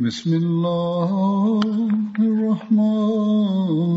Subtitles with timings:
[0.00, 1.10] بسم الله
[2.18, 3.89] الرحمن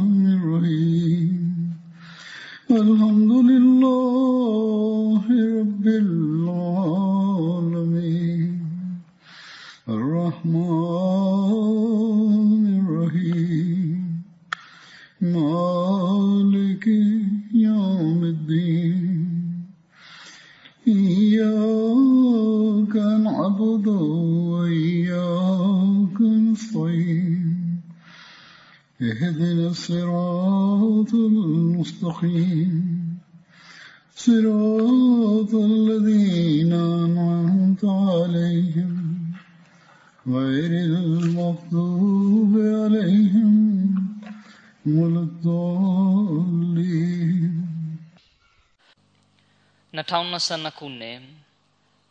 [50.35, 51.21] 2022ခုနှစ်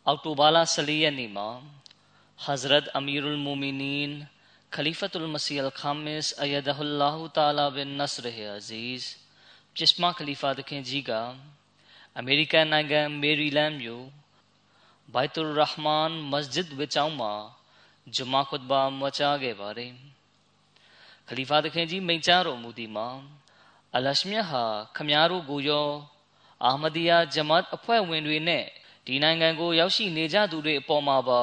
[0.06, 1.48] အောက်တိုဘာလ14ရက်နေ့မှာ
[2.46, 4.12] Hazrat Amirul Mu'minin
[4.74, 8.24] Khalifatul Masih Al-Khamis Ayyadahullah Ta'ala bin Nasr
[8.58, 9.02] Aziz
[9.74, 11.12] ပြစ်မခလီဖာသခင်ကြီးက
[12.18, 14.06] အမေရိကန်နိုင်ငံမေရီလန်းမြို့
[15.14, 17.34] ဘိုက်တူရဟ်မန်မစဂျစ်ဝစ်ကျောင်းမှာ
[18.14, 19.92] ဂျုမာခွတ်ဘာမွချခဲ့ပါတယ်
[21.28, 23.08] ခလီဖာသခင်ကြီးမိန့်ကြားတော်မူသည်မှာ
[23.96, 24.64] အလရှမြတ်ဟာ
[24.96, 25.88] ခမားတို့ကိုရော
[26.66, 28.64] အာမဒီယာဂျမတ်အဖွဲ့ဝင်တွေနဲ့
[29.06, 31.42] ဒီနိုင်ငံကိုရောက်ရှိနေကြသူတွေအပေါ်မှာပါ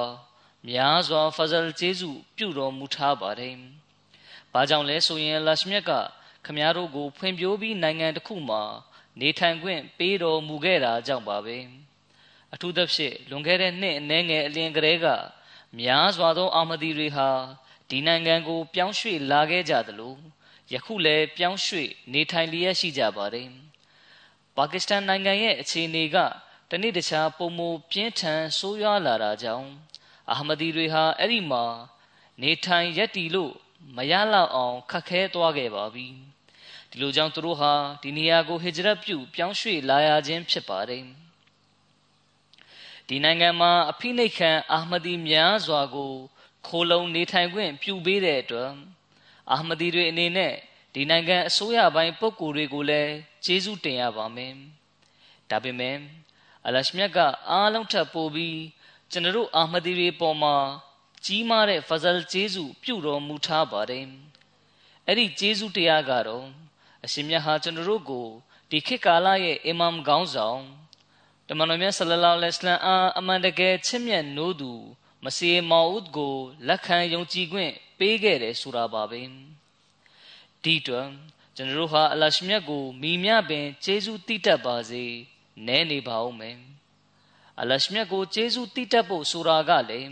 [0.70, 3.56] များစွာဖဇလ်ကျေးဇူးပြုတော်မူထားပါတယ်။
[4.54, 5.92] ဘာကြောင့်လဲဆိုရင်လရှမြတ်က
[6.46, 8.62] ခမားတို့ကို ဖွံ့ဖြိုးပြီးနိုင်ငံတစ်ခုမှာ
[9.20, 11.58] နေထိုင်ခွင့်ပေးတော်မူခဲ့တာကြောင့်ပါပဲ။
[12.54, 15.08] အထူးသဖြင့်လွန်ခဲ့တဲ့နှစ်အနည်းငယ်အလင်းကလေးက
[15.80, 17.30] များစွာသော အာမဒီတွေဟာ
[17.90, 20.16] ဒီနိုင်ငံကို ပြောင်းရွှေ့လာခဲ့ကြသလို
[20.74, 23.50] ယခုလည်းပြောင်းရွှေ့နေထိုင်လျက်ရှိကြပါတယ်။
[24.58, 26.18] ပါကစ္စတန်နိုင်ငံရဲ့အခြေအနေက
[26.70, 27.60] တနေ့တခြားပုံမ
[27.92, 29.70] ပြင်းထန်ဆိုးရွားလာတာကြောင့်
[30.32, 31.64] အာမဒီတွေဟာအဲ့ဒီမှာ
[32.42, 33.54] နေထိုင်ရက်တီလို့
[33.96, 36.08] မရလောက်အောင်ခက်ခဲသွားခဲ့ပါပြီ
[36.90, 37.74] ဒီလိုကြောင့်သူတို့ဟာ
[38.04, 41.04] ဒီနေရာကိုဟစ်ဂျရတ်ပြုပြောင်းရွှေ့လာရခြင်းဖြစ်ပါတယ်
[43.08, 46.14] ဒီနိုင်ငံမှာအဖိနှိတ်ခံအာမဒီများစွာကို
[46.68, 48.72] ခိုလုံနေထိုင်ခွင့်ပြုပေးတဲ့အတွက်
[49.54, 50.54] အာမဒီတွေအနေနဲ့
[50.94, 53.12] ဒီနိုင်ငံအစိုးရပိုင်းပုဂ္ဂိုလ်တွေကိုလည်း
[53.46, 54.54] ကျေးဇူးတင်ရပါမယ်
[55.50, 55.98] ဒါပေမဲ့
[56.66, 57.20] အလရှမြတ်က
[57.50, 58.58] အားလုံးထပ်ပို့ပြီး
[59.12, 60.56] ကျွန်တော်တို့အာမဒီတွေပေါ်မှာ
[61.26, 64.06] ကြီးမားတဲ့ဖဇလ်ကျေးဇူးပြုတော်မူထားပါတယ်
[65.08, 66.46] အဲ့ဒီကျေးဇူးတရားကတော့
[67.06, 68.28] အရှင်မြတ်ဟာကျွန်တော်တို့ကို
[68.70, 70.62] ဒီခေတ်ကာလရဲ့အီမမ်ခေါင်းဆောင်
[71.48, 74.72] တမန်တော်မြတ်ဆလလောလဟ်အလိုင်းအာအမှန်တကယ်ချစ်မြတ်နိုးသူ
[75.24, 76.36] မစီမောဦးကို
[76.68, 79.22] လက်ခံယုံကြည်ခွင့်ပေးခဲ့တယ်ဆိုတာပါပဲ
[80.64, 81.10] ဒီတော့
[81.56, 85.06] ကျွန်တော်တို့ဟာအလရှမြတ်ကိုမိမြပင်ကျေးဇူးတိတတ်ပါစေ
[85.68, 86.58] နဲနေပါဦးမယ်
[87.62, 90.12] အလရှမြတ်ကိုကျေးဇူးတိတတ်ဖို့ဆိုတာကလည်း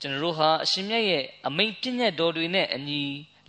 [0.00, 3.02] ကျွန်တော်တို့ဟာအရှင်မြတ်ရဲ့အမိန့်ပြည့်ညတ်တော်တွေနဲ့အညီ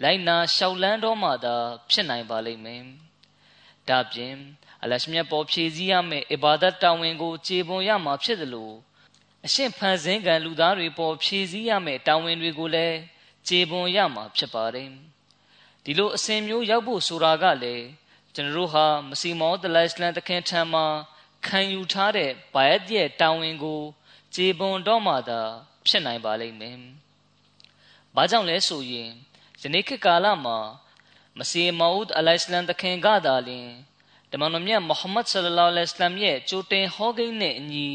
[0.03, 1.55] လိုက်နာရှောက်လန်းတော်မှသာ
[1.89, 2.83] ဖြစ်နိုင်ပါလိမ့်မယ်။
[3.89, 4.35] ဒါပြင်
[4.83, 8.71] အလရှမြတ်ပေါ်ဖြည့်စည်းရမယ့်အဘာဒတ်တာဝန်ကိုခြေပွန်ရမှာဖြစ်သလို
[9.45, 12.97] အရှင်ဖန်ဆင်းကံလူသားတွေပေါ်ဖြည့်စည်းရမယ့်တာဝန်တွေကိုလည်း
[13.47, 14.91] ခြေပွန်ရမှာဖြစ်ပါတယ်။
[15.85, 17.85] ဒီလိုအစဉ်မျိုးရောက်ဖို့ဆိုတာကလည်း
[18.35, 20.85] ကျွန်တော်တို့ဟာမစီမောဒလိုင်စလန်တခင်ထံမှာ
[21.45, 23.81] ခံယူထားတဲ့ဘိုင်ယက်ရဲ့တာဝန်ကို
[24.33, 25.41] ခြေပွန်တော့မှသာ
[25.87, 26.77] ဖြစ်နိုင်ပါလိမ့်မယ်။
[28.15, 29.09] ဘာကြောင့်လဲဆိုရင်
[29.61, 30.57] ယနေ့ခေတ်ကာလမှာ
[31.37, 33.69] မစီမောဦးအလိုင်စလမ်တခင်ကသာလျှင်
[34.31, 37.87] တမန်တော်မြတ်မုဟမ္မဒ်ဆလလောလဟ်အလိုင်းရဲ့ကြိုတင်ဟောကိန်းနဲ့အညီ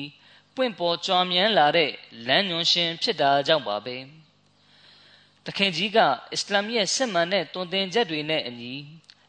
[0.55, 1.91] ပွင့်ပေါ်ကြွားမြန်းလာတဲ့
[2.27, 3.97] လမ်းညွှန်ရှင်ဖြစ်တာကြောင့်ပါပဲ
[5.47, 5.99] တခင်ကြီးက
[6.33, 8.75] အစ္စလာမ်ရဲ့စစ်မှန်တဲ့တွင်တင်ချက်တွေနဲ့အညီ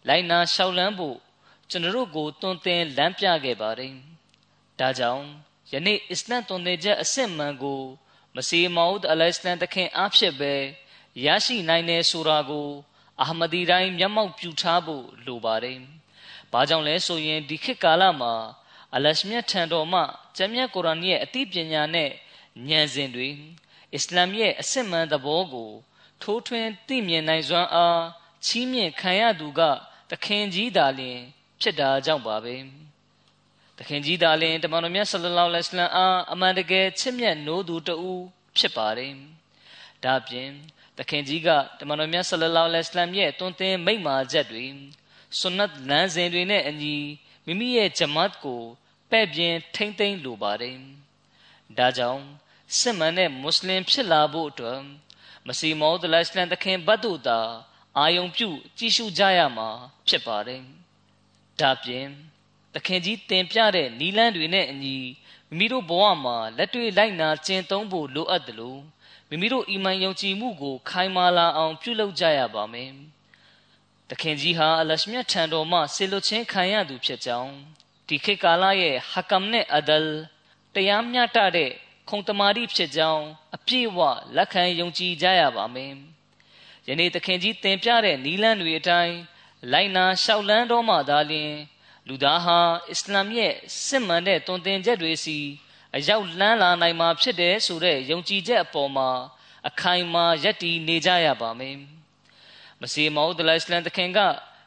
[0.07, 1.17] လိုက်နာရှောက်လန်းဖို့
[1.69, 3.93] ကျွန်တော်တို့ကိုတွင်တင်လမ်းပြခဲ့ပါတယ်
[4.79, 5.25] ဒါကြောင့်
[5.71, 7.81] ယနေ့အစ္စလမ်တွင်တင်ချက်အစစ်မှန်ကို
[8.35, 10.53] မစီမောဦးအလိုင်စလမ်တခင်အားဖြင့်ပဲ
[11.25, 12.69] ရရှိနိုင်တယ်ဆိုတာကို
[13.21, 15.79] အာမဒီတိုင်းမျက်မှောက်ပြုထားဖို့လိုပါတယ်။
[16.51, 18.33] ဘာကြောင့်လဲဆိုရင်ဒီခေတ်ကာလမှာ
[18.95, 20.01] အလရှမြတ်ထံတော်မှ
[20.37, 22.09] ကျမ်းမြတ်ကုရ်အာန်ရဲ့အသိပညာနဲ့
[22.69, 23.29] ဉာဏ်စဉ်တွေ
[23.93, 25.71] အစ္စလာမ်ရဲ့အစစ်မှန်သဘောကို
[26.21, 28.03] ထိုးထွင်းသိမြင်နိုင်စွမ်းအား
[28.45, 29.61] ချီးမြှင့်ခံရသူက
[30.09, 31.19] သခင်ကြီးသာလျှင်
[31.61, 32.55] ဖြစ်တာကြောင့်ပါပဲ။
[33.77, 38.21] သခင်ကြီးသာလျှင်တမန်တော်မြတ်ဆလလောလဟ်အလัยဟိဝါစလမ်အားအမှန်တကယ်ချစ်မြတ်နိုးသူတဦး
[38.57, 39.13] ဖြစ်ပါတယ်။
[40.03, 40.49] ဒါ့အပြင်
[40.97, 41.49] တခင်ကြီးက
[41.79, 44.65] တမန်တော်မြတ်ဆလလောလဟ်အလัยဟ်ရဲ့တွင်တင်မိန့်မာချက်တွေ
[45.39, 46.95] ဆွန်နတ်လမ်းစဉ်တွေနဲ့အညီ
[47.45, 48.61] မိမိရဲ့ဂျမတ်ကို
[49.11, 50.77] ပဲ့ပြင်းထိမ့်သိမ့်လိုပါတယ်။
[51.77, 52.23] ဒါကြောင့်
[52.77, 54.81] စစ်မှန်တဲ့မွတ်စလင်ဖြစ်လာဖို့အတွက်
[55.47, 57.39] မစီမောဒ်လိုင်စလန်တခင်ဘတ်တို့သာ
[57.97, 59.69] အာယုံပြုကြည်ရှုကြရမှာ
[60.07, 60.61] ဖြစ်ပါတယ်။
[61.59, 62.07] ဒါပြင်
[62.73, 64.97] တခင်ကြီးတင်ပြတဲ့နီလန်းတွေနဲ့အညီ
[65.49, 68.81] မိမိတို့ဘဝမှာလက်တွေ့လိုက်နာကျင့်သုံးဖို့လိုအပ်တယ်လို့
[69.29, 72.91] မိမိတို့အီမန်ယုံကြည်မှုကို ခိုင်မာလာအောင် ပြုလုပ်ကြရပါမယ်။
[74.09, 77.53] တခင်ကြီးဟာအလရှမြတ်ထံတော်မှဆေလွတ်ချင်းခံရသူဖြစ်ကြောင်း
[78.07, 80.09] ဒီခေတ်ကာလရဲ့ဟကမ်နဲ့အဒလ်
[80.73, 81.71] တရားမျှတတဲ့
[82.09, 83.25] ခုံတမာတိဖြစ်ကြောင်း
[83.55, 83.99] အပြည့်အဝ
[84.35, 85.93] လက်ခံယုံကြည်ကြရပါမယ်။
[86.87, 89.15] ယနေ့သခင်ကြီးတင်ပြတဲ့နီလန်းတွေအတိုင်း
[89.71, 91.53] လိုက်နာလျှောက်လန်းတော်မှသာလျှင်
[92.07, 92.59] လူသားဟာ
[92.89, 93.53] အစ္စလာမ်ရဲ့
[93.85, 95.37] စစ်မှန်တဲ့တွင်တင်ချက်တွေစီ
[95.95, 99.09] အရောက်လန်းလာနိုင်မှာဖြစ်တယ်ဆိုတဲ့ယုံကြည်ချက်အပေါ်မှာ
[99.67, 101.77] အခိုင်အမာယက်တည်နေကြရပါမယ်။
[102.81, 104.19] မစီမောဒလိုင်စလန်တခင်က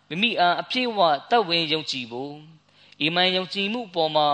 [0.09, 1.01] မိမိအားအပြည့်အဝ
[1.31, 2.35] တတ်ဝင်ယုံကြည်ဖို့
[3.01, 4.29] အီမန်ယုံကြည်မှုပေါ်မှာ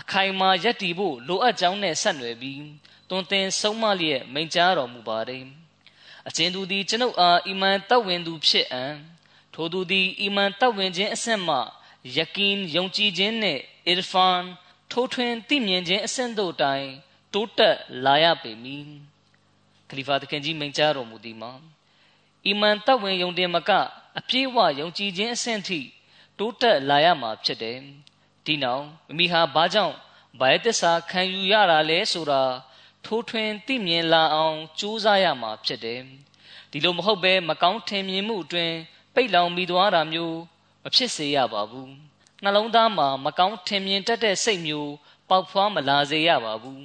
[0.00, 2.62] အခိုင်အမာယက်တည်ဖို့လိုအပ်ကြောင်းနဲ့ဆက်နွယ်ပြီး
[3.08, 5.44] တွင်တင်ဆုံးမလျက်မိန့်ကြားတော်မူပါတယ်။
[6.28, 8.84] အကျဉ်သူသည်ကျွန်ုပ်အားအီမန်တောက်ဝင်သူဖြစ်အံ
[9.54, 11.56] ထိုသူသည်အီမန်တောက်ဝင်ခြင်းအဆင့်မှ
[12.16, 14.40] ယကင်ယုံကြည်ခြင်းနှင့်အီရဖန်
[14.90, 16.86] ထိုးထွင်းသိမြင်ခြင်းအဆင့်တို့တိုင်
[17.32, 18.86] တိုးတက်လာရပေမည်။
[19.88, 21.52] ခလီဖာသခင်ကြီးမိန့်ကြားတော်မူသည်မှာ
[22.46, 23.70] အီမန်တောက်ဝင်ယုံတင်မက
[24.18, 25.80] အပြည့်အဝယုံကြည်ခြင်းအဆင့်ထိ
[26.38, 27.78] တိုးတက်လာရမှာဖြစ်တယ်။
[28.46, 29.94] ဒီနောက်မိမိဟာဘာကြောင့်
[30.40, 32.42] ဘိုင်တစ္ဆာခံယူရတာလဲဆိုတာ
[33.04, 36.00] ထိုးထွင်းသိမြင်လာအောင်ကြိုးစားရမှာဖြစ်တယ်
[36.70, 38.76] ဒီလိုမဟုတ်ဘဲမကောင်းထင်မြင်မှုအတွင်း
[39.14, 40.38] ပိတ်လောင်မိသွားတာမျိုး
[40.82, 41.90] မဖြစ်စေရပါဘူး
[42.42, 44.92] နှလုံးသားမှာမကောင်းထင်မြင်တတ်တဲ့စိတ်မျိုး
[45.28, 46.84] ပေါက်ဖွားမလာစေရပါဘူး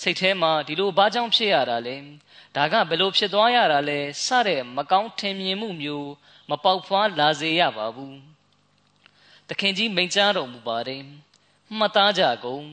[0.00, 1.96] စိတ်ထဲမှာဒီလိုဘာကြောင့်ဖြစ်ရတာလဲ
[2.56, 6.10] ဒါကဘယ်လိုဖြစ်သွားရတာလဲစတဲ့မကောင်းထင်မြင်မှုမျိုး
[6.50, 8.16] မပေါက်ဖွားလာစေရပါဘူး
[9.52, 11.02] သခင်ကြီးမိန့်ကြားတော်မူပါတယ်
[11.78, 12.64] မှတ်သားကြကုန်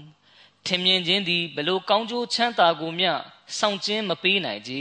[0.65, 3.11] ထင်မြင်ခြင်းသည်ဘလို့ကောင်းကျိုးချမ်းသာကိုမျှ
[3.57, 4.73] ဆောင်ကျင်းမပေးနိုင်ကြ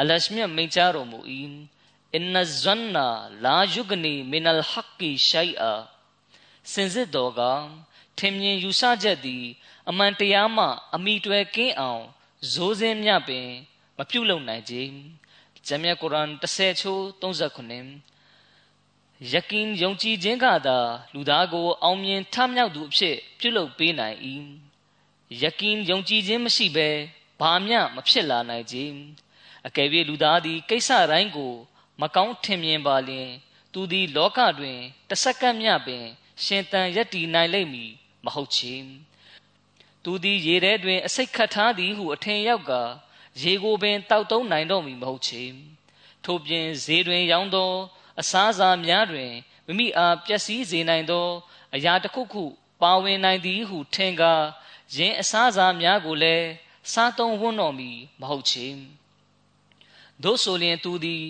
[0.00, 1.18] အလရှမြတ်မိန့်ကြားတော်မူ၏
[2.14, 3.06] အင်နဇန်နာ
[3.44, 5.72] လာယုဂနီမင်အလ်ဟက်ကီရှိုင်အာ
[6.72, 7.40] စင်စစ်တော်က
[8.18, 9.44] ထင်မြင်ယူဆချက်သည်
[9.88, 12.04] အမှန်တရားမှ အမိတွယ်ကင်းအောင်
[12.52, 13.48] ဇိုးစင်းမြပင်
[13.98, 14.74] မပြုတ်လုံနိုင်ကြ
[15.66, 18.13] ဂျမ်မြတ်ကုရ်အာန်30ချိုး39
[19.32, 20.78] ယကင်ယုံကြည်ခြင်းကသာ
[21.14, 24.16] လူသားကို အောင်မြင်ထမြောက်သူအဖြစ်ပြုလုပ်ပေးနိုင်၏
[25.42, 26.88] ယကင်ယုံကြည်ခြင်းမရှိဘဲ
[27.40, 28.76] ဘာမျှမဖြစ်လာနိုင်ကြ
[29.66, 31.54] အကယ်၍လူသားသည်ကိစ္စတိုင်းကို
[32.00, 33.30] မကောင်းထင်မြင်ပါလျင်
[33.72, 34.78] သူသည် လောကတွင်
[35.10, 36.04] တစက္ကန့်မျှပင်
[36.44, 37.92] ရှင်တန်ယက်တည်နိုင်လိမ့်မည်
[38.24, 38.74] မဟုတ်ချေ
[40.04, 42.72] သူသည်ရေထဲတွင် အစိတ်ခတ်ထားသည်ဟုအထင်ရောက်က
[43.42, 45.42] ရေကိုပင်တောက်သုံးနိုင်တော့မည်မဟုတ်ချေ
[46.24, 47.72] ထို့ပြင်ဈေးတွင်ရောင်းသော
[48.20, 49.32] အစားအစာများတွင်
[49.66, 51.28] မိမိအားပျက်စီးစေနိုင်သော
[51.74, 52.44] အရာတစ်ခုခု
[52.80, 54.44] ပါဝင်နိုင်သည်ဟုထင်ကား
[54.96, 56.48] ယင်းအစားအစာများကိုလည်း
[56.92, 57.90] စားသုံးဝန်းတော်မူ
[58.20, 58.66] မဟုတ်ချေ
[60.22, 61.24] တို့ဆိုလျင်သူသည်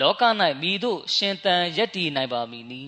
[0.00, 0.22] လောက၌
[0.62, 2.82] မိတို့ရှင်တန်ယက်တည်နိုင်ပါမည်နီ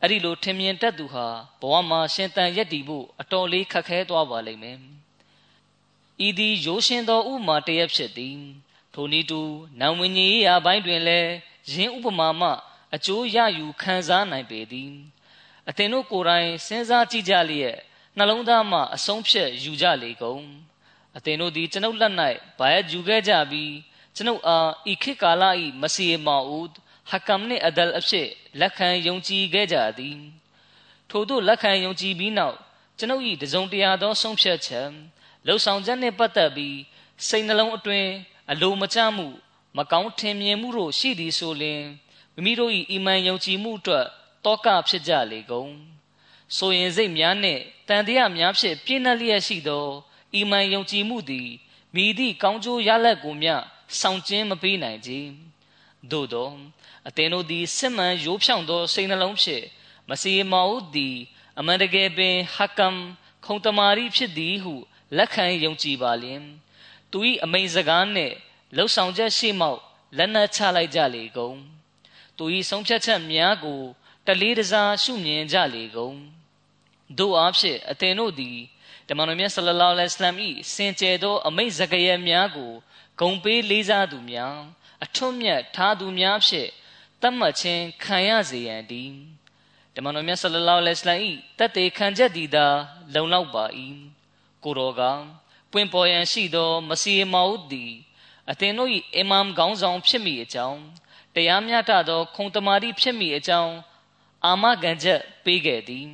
[0.00, 1.26] အဲ့ဒီလိုထင်မြင်တတ်သူဟာ
[1.60, 4.78] ဘဝမှာရှင်တန်ယက်တည်ဖို့အတော်လေးခက်ခဲသွားပါလိမ့်မယ်
[6.26, 8.38] ဤသည်ရိုးရှင်းသောဥမာတရက်ဖြစ်သည်
[8.94, 9.40] ထိုနည်းတူ
[9.80, 11.30] နံဝิญကြီးရာပိုင်းတွင်လည်း
[11.72, 12.50] ယင်းဥပမာမှ
[12.94, 14.92] အကျိုးရယူခံစားနိုင်ပေသည်
[15.68, 17.76] အသင်တို့ကိုယ်တိုင်စဉ်းစားကြည့်ကြလျက်
[18.16, 20.44] နှလုံးသားမှအဆုံးဖြတ်ယူကြလေကုန်
[21.16, 22.14] အသင်တို့သည်ကျွန်ုပ်လက်၌
[22.58, 23.72] ဘာယယူခဲ့ကြပြီး
[24.16, 25.44] ကျွန်ုပ်အားဤခေတ်ကာလ၏
[25.80, 26.68] မစီမောဦး
[27.10, 28.28] ဟကမ်နှင့်အဒလ်အဖြစ်
[28.60, 30.18] လက်ခံယုံကြည်ခဲ့ကြသည်
[31.10, 32.56] ထို့သို့လက်ခံယုံကြည်ပြီးနောက်
[32.98, 34.88] ကျွန်ုပ်၏တစုံတရာသောဆုံးဖြတ်ချက်
[35.46, 36.78] လှုပ်ဆောင်ချက်နှင့်ပတ်သက်ပြီး
[37.28, 38.10] စိတ်နှလုံးအတွင်း
[38.50, 39.26] အလိုမကျမှု
[39.76, 41.82] မကောင်းထင်မြင်မှုတို့ရှိသည်ဆိုလျှင်
[42.34, 44.06] မိမိတို့၏အီမန်ယုံကြည်မှုအတွက်
[44.44, 45.72] တောကဖြစ်ကြလေကုန်
[46.56, 49.86] ဆိုရင်စိတ်များနှင့်တန်တရားများဖြင့်ပြည့်နှက်လျက်ရှိသော
[50.34, 51.48] အီမန်ယုံကြည်မှုသည်
[51.94, 53.54] မိသည့်ကောင်းကျိုးရလဒ်ကိုမျှ
[54.00, 55.10] ဆောင်ကျင်းမပေးနိုင်ကြ
[56.10, 56.50] သို့သော
[57.08, 59.64] အသင်တို့သည်စစ်မှန်ရိုးဖြောင့်သောစိတ်နှလုံးဖြင့်
[60.08, 61.16] မစီမောဦးသည်
[61.58, 62.98] အမှန်တကယ်ပင်ဟကမ်
[63.46, 64.74] ခုံတမာရီဖြစ်သည်ဟု
[65.16, 66.42] လက်ခံယုံကြည်ပါလျင်
[67.10, 68.34] သူ၏အမိန်စကားနှင့်
[68.76, 69.80] လှုပ်ဆောင်ချက်ရှိမောက်
[70.16, 71.56] လက်နက်ချလိုက်ကြလေကုန်
[72.36, 73.80] သူ၏ဆုံးဖြတ်ချက်များကို
[74.26, 76.16] တလေးတစားရှုမြင်ကြလေကုန်
[77.18, 78.58] တို့အားဖြင့်အသင်တို့သည်
[79.08, 80.36] တမန်တော်မြတ်ဆလလောလဟ်အလัยဟ်၏
[80.74, 82.72] စင်ကြယ်သော အမိတ်စကားရများကို
[83.20, 84.56] ဂုံပေးလေးစားသူများ
[85.04, 86.70] အထွတ်မြတ်ထားသူများဖြင့်
[87.22, 89.14] တတ်မှတ်ခြင်းခံရစေရန်တည်း
[89.94, 91.24] တမန်တော်မြတ်ဆလလောလဟ်အလัยဟ်၏
[91.58, 92.66] တတ်သေးခံချက်သည်သာ
[93.14, 93.64] လုံလောက်ပါ၏
[94.64, 95.02] ကိုတော်က
[95.72, 97.92] ပွင့်ပေါ်ရန်ရှိသော မစီမောဦးသည်
[98.50, 100.80] အသင်တို့၏အီမမ်ခေါင်းဆောင်ဖြစ်မိအကြောင်း
[101.34, 103.74] တရားမျှတသော ခုံတမာတိဖြစ်မိအကြောင်း
[104.44, 106.08] အာမခံချက်ပေးခဲ့သည်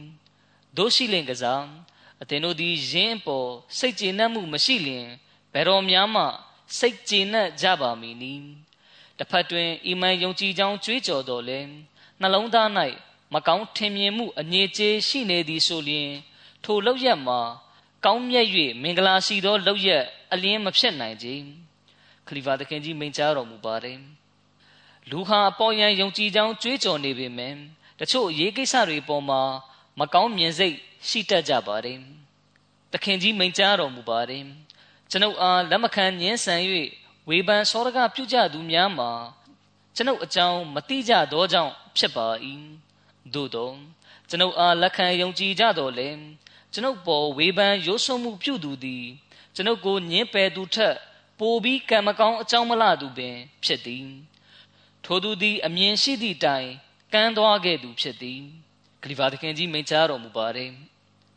[0.76, 1.64] တို့ရှိလင်ကစား
[2.23, 5.07] အသင်တို့သည်ယင်းအပေါ်စိတ်ကျေနပ်မှုမရှိလျင်
[5.52, 6.25] ဘယ်တော်များမှ
[6.78, 8.35] စိတ်ကျေနပ်ကြပါမည်နီ
[9.19, 11.61] တစ်ဖက်တွင်အီမန်ယုံကြည်ကြောင်းကြွေးကြော်တော်လဲ
[12.21, 12.69] နှလုံးသား၌
[13.33, 16.11] မကောင်းထင်မြင်မှုအငြိကျေးရှိနေသည်ဆိုလျင်
[16.64, 17.40] ထိုလောက်ရက်မှာ
[18.05, 18.49] ကောင်းမြတ်၍
[18.83, 21.28] မင်္ဂလာရှိသောလောက်ရက်အလင်းမဖြစ်နိုင်ကြ
[22.28, 23.99] ခလီဖာသခင်ကြီးမိန့်ကြားတော်မူပါတယ်
[25.11, 27.56] လူဟာအပေါ်ယံယုံကြည်ကြောင်းကြွေးကြော်နေပေမယ့်
[28.00, 29.42] တချို့ရေးကိစ္စတွေပေါ်မှာ
[29.99, 30.76] မကောင်းမြင်စိတ်
[31.09, 31.99] ရှိတတ်ကြပါတယ်
[32.92, 34.45] သခင်ကြီးမိန့်ကြားတော်မူပါတယ်
[35.11, 36.61] ကျွန်ုပ်အားလက်မခံညှင်းဆန်၍
[37.28, 39.11] ဝေဖန်စောရကပြုကြသူများမှာ
[39.97, 42.28] ကျွန်ုပ်အကြောင်းမတိကြသောကြောင့်ဖြစ်ပါ၏
[43.35, 43.71] သို့သော
[44.28, 46.09] ကျွန်ုပ်အားလက်ခံယုံကြည်ကြတော်လဲ
[46.73, 49.04] ကျွန်ုပ်ပေါ်ဝေဖန်ရိုးစွမှုပြုသူသည်
[49.54, 50.97] ကျွန်ုပ်ကိုညှင်းပယ်သူထက်
[51.38, 54.07] ပိုပြီးကံမကောင်းအကြောင်းမလားသူပင် ဖြစ်သည်
[55.05, 56.69] ထိုသူသည် အမြင်ရှိသည့်တိုင်
[57.12, 58.40] ကမ်းသွားခဲ့သူဖြစ်သည်
[59.02, 60.71] ဂလီဗာသခင်ကြီးမိန့်ကြားတော်မူပါတယ်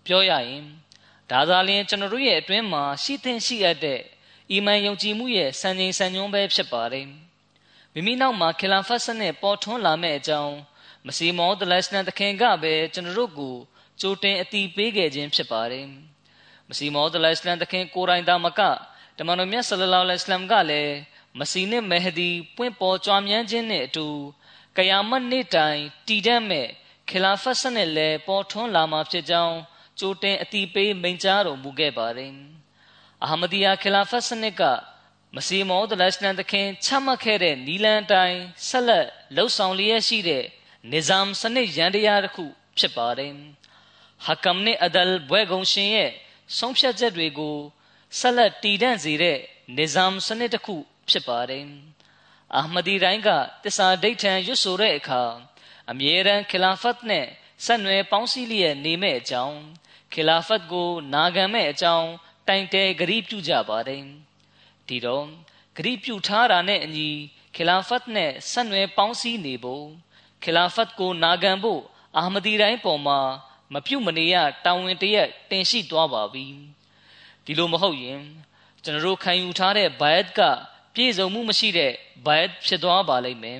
[0.05, 0.65] ပြောရရင်
[1.31, 4.01] ဒါသာလျှင်ကျွန်တော်တို့ရဲ့အတွင်းမှာရှိသင့်ရှိအပ်တဲ့
[4.51, 7.07] အီမန်ယုံကြည်မှုရဲ့စံချိန်စံညွှန်းပဲဖြစ်ပါတယ်
[7.93, 10.55] မိမိနောက်မှာခလာဖတ်စနစ်ပေါ်ထွန်းလာမဲ့အကြောင်း
[11.05, 13.55] မစီမောဒလက်စနန်တခင်ကပဲကျွန်တော်တို့ကို
[14.01, 15.85] ကြိုတင်အတီးပေးခဲ့ခြင်းဖြစ်ပါတယ်
[16.69, 18.61] မစီမောဒလက်စနန်တခင်ကိုရိုင်းသားမက
[19.21, 20.93] တမန်တော်မြတ်ဆလလောလဟ်အလัยဟ်ကလည်း
[21.39, 24.07] မစီနဲ့မဟဒီပွင့်ပေါ်ကြွားမြန်းခြင်းနဲ့အတူ
[24.77, 26.67] ကယာမတ်နေ့တိုင်တည်တတ်မဲ့
[27.09, 29.57] ခလာဖတ်စနစ်လည်းပေါ်ထွန်းလာမှာဖြစ်ကြောင်း
[29.99, 32.33] ကြိုတင်အတိပေးမိန့်ကြားတော်မူခဲ့ပါတယ်။
[33.23, 34.61] အာဟမဒီယာခလာဖတ်စနစ်က
[35.35, 40.43] မစီမောဒလရှနန်တခင်ချမှတ်ခဲ့တဲ့နီလန်တိုင်းဆက်လက်လှုပ်ဆောင်လျက်ရှိတဲ့
[40.91, 42.45] နိဇမ်စနစ်ရန်တရားတစ်ခု
[42.77, 43.33] ဖြစ်ပါတယ်။
[44.25, 46.11] ဟကမ်နဲ့အဒလ်ဘွဲကုံရှင်ရဲ့
[46.57, 47.57] ဆုံးဖြတ်ချက်တွေကို
[48.17, 49.37] ဆက်လက်တည်တံ့စေတဲ့
[49.75, 50.75] နိဇမ်စနစ်တစ်ခု
[51.09, 51.65] ဖြစ်ပါတယ်။
[52.55, 53.29] အာဟမဒီတိုင်းက
[53.63, 55.21] တစ္ဆာဒိဋ္ဌံရွတ်ဆိုတဲ့အခါ
[55.91, 57.25] အမြဲတမ်းခလာဖတ်နဲ့
[57.65, 59.59] ဆက်နွယ်ပေါင်းစည်းလျက်နေမဲ့အကြောင်း
[60.13, 62.09] ခလာဖတ်ကိုနာခံမဲ့အကြောင်း
[62.47, 64.03] တိုင်တဲဂရီးပြုကြပါတယ်
[64.87, 65.25] ဒီတော့
[65.77, 67.09] ဂရီးပြုထားတာနဲ့အညီ
[67.55, 69.85] ခလာဖတ်နဲ့ဆက်နွယ်ပေါင်းစည်းနေဖို့
[70.43, 71.81] ခလာဖတ်ကိုနာခံဖို့
[72.17, 73.19] အာမဒီတိုင်းပေါ်မှာ
[73.73, 74.35] မပြုတ်မနေရ
[74.65, 76.45] တာဝန်တရက်တင်ရှိသွားပါပြီ
[77.49, 78.21] ဒီလိုမဟုတ်ရင်
[78.83, 80.39] ကျွန်တော်တို့ခံယူထားတဲ့ဘိုင်တ်က
[80.93, 81.93] ပြည့်စုံမှုမရှိတဲ့
[82.25, 83.59] ဘိုင်တ်ဖြစ်သွားပါလိမ့်မယ်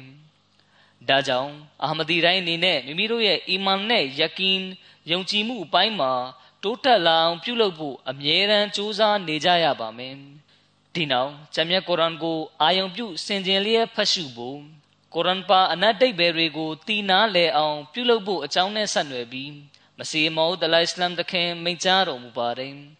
[1.09, 1.53] ဒါကြောင့်
[1.83, 4.59] အာမဒီတိုင်းအနေနဲ့မိမိတို့ရဲ့အီမန်နဲ့ယကင်
[5.11, 6.11] ယုံကြည်မှုအပိုင်းမှာ
[6.63, 10.15] တိုးတက်လာအောင်ပြုလုပ်ဖို့အမြဲတမ်းကြိုးစားနေကြရပါမယ်
[10.93, 14.59] ဒီနောက်ဂျမ်မြတ်ကုရ်အာန်ကိုအာယုံပြုစင်ကြင်လျက်ဖတ်ရှုဖို့
[15.13, 19.51] ကုရ်အာန်ပါအနတ်တိတ်ဘယ်တွေကိုတည်နာလဲအောင် ပြုလုပ်ဖို့အကြောင်းနဲ့ဆက်နွယ်ပြီး
[19.97, 22.98] မစီမောဒလိုင်အစ္စလမ်တခင်မိန့်ကြားတော်မူပါတယ်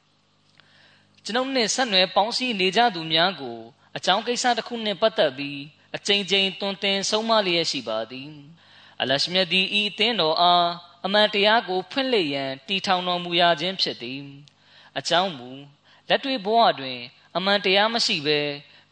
[1.26, 3.58] ကျွန်ုပ်နဲ့ဆက်နွယ်ပေါင်းစည်းနေကြသူများကို
[3.98, 5.60] အကြောင်းကိစ္စတစ်ခုနဲ့ပတ်သက်ပြီး
[5.96, 8.32] အကြိမ်ကြိမ်တွင်တင်ဆုံးမလျက်ရှိပါသည်
[9.02, 10.68] အလရှမြတ်ဒီဤအသင်းတော်အား
[11.06, 14.22] အမှန်တရားကိုဖွင့်လှစ်ရန်တီထောင်တော်မူရခြင်းဖြစ်သည်
[14.98, 15.50] အကြောင်းမူ
[16.10, 17.00] လက်တွေ့ဘဝတွင်
[17.36, 18.40] အမှန်တရားမရှိဘဲ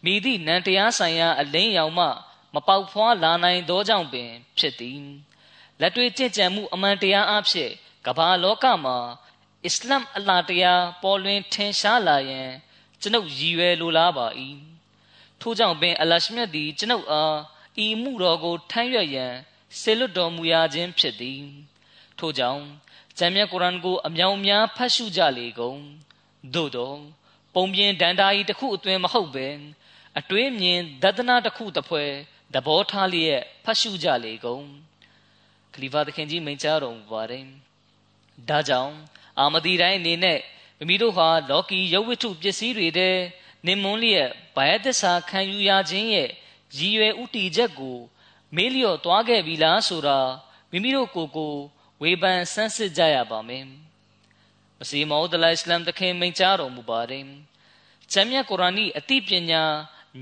[0.04, 2.06] မိသည့်နံတရားဆိုင်ရာအလင်းရောင်မှ
[2.54, 5.02] မပေါက်ဖွားလာနိုင်သောကြောင့်ပင် ဖြစ်သည်
[5.82, 7.72] လက်တွေ့ကြင်ကြံမှုအမှန်တရားအဖြစ်
[8.06, 8.98] ကမ္ဘာလောကမှာ
[9.68, 12.50] အစ္စလမ်အလာတရားပေါ်လွင်ထင်ရှားလာရန်
[13.02, 14.28] ကျွန်ုပ်ရည်ရွယ်လိုလားပါ၏
[15.42, 17.38] ထို့ကြောင့်ပင်အလရှမြတ်သည်ကျွန်ုပ်အား
[17.86, 19.34] ဤမှုတော်ကိုထမ်းရွက်ရန်
[19.80, 21.44] ဆေလွတ်တော်မူရခြင်းဖြစ်သည်
[22.20, 22.64] ထို့ကြောင့်
[23.18, 25.80] ဂျမ်းမြတ်ကုရ်အာန်ကိုအမြောင်များဖတ်ရှုကြလေကုန်
[26.54, 26.98] သို့တော့
[27.54, 29.48] ပုံပြင်ဒန္တာကြီးတစ်ခုအတွင်မဟုတ်ပဲ
[30.20, 32.04] အတွေးမြင်ဒသနာတစ်ခုတစ်ဖွဲ
[32.54, 34.66] သဘောထားလျက်ဖတ်ရှုကြလေကုန်
[35.74, 37.46] ခလီဖာသခင်ကြီးမိန့်ကြားတော်မူပါတယ်
[38.50, 38.94] ဒါကြောင့်
[39.40, 40.40] အာမဒီတိုင်းအနေနဲ့
[40.78, 43.18] မိမိတို့ဟာလောကီရုပ်ဝတ္ထုပစ္စည်းတွေတဲ့
[43.66, 46.30] နင်မွန်းလျက်ဘာယသစ္စာခံယူရခြင်းရဲ့
[46.78, 47.98] ရည်ရွယ်ဥတီချက်ကို
[48.56, 50.20] မေးလျော့သွားခဲ့ပြီလားဆိုတာ
[50.72, 51.54] မိမိတို့ကိုယ်ကို
[52.02, 53.66] ဝေဖန်ဆန်းစစ်ကြရပါမယ်။
[54.78, 57.24] မစီမောဒလိုင်စလမ်တခင်မိန့်ကြားတော်မူပါတယ်။
[58.12, 59.64] ကျမ်းမြတ်ကုရ်အာန်၏အသိပညာ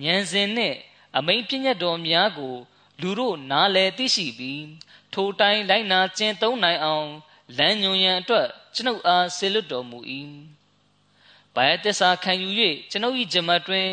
[0.04, 0.78] ဉာဏ်စဉ်နှင့်
[1.18, 2.56] အမိန်ပြညတ်တော်များကို
[3.02, 4.66] လူတို့နားလည်သိရှိပြီး
[5.14, 7.10] ထိုတိုင်းလိုက်နာကျင့်သုံးနိုင်အောင်
[7.58, 10.00] လမ်းညွှန်ရန်အတွက်ကျွန်ုပ်အားဆေလွတ်တော်မူ၏။
[11.56, 12.50] ဘာယတစ္စာခံယူ၍
[12.92, 13.90] ကျွန်ုပ်၏ဂျမတ်တွင်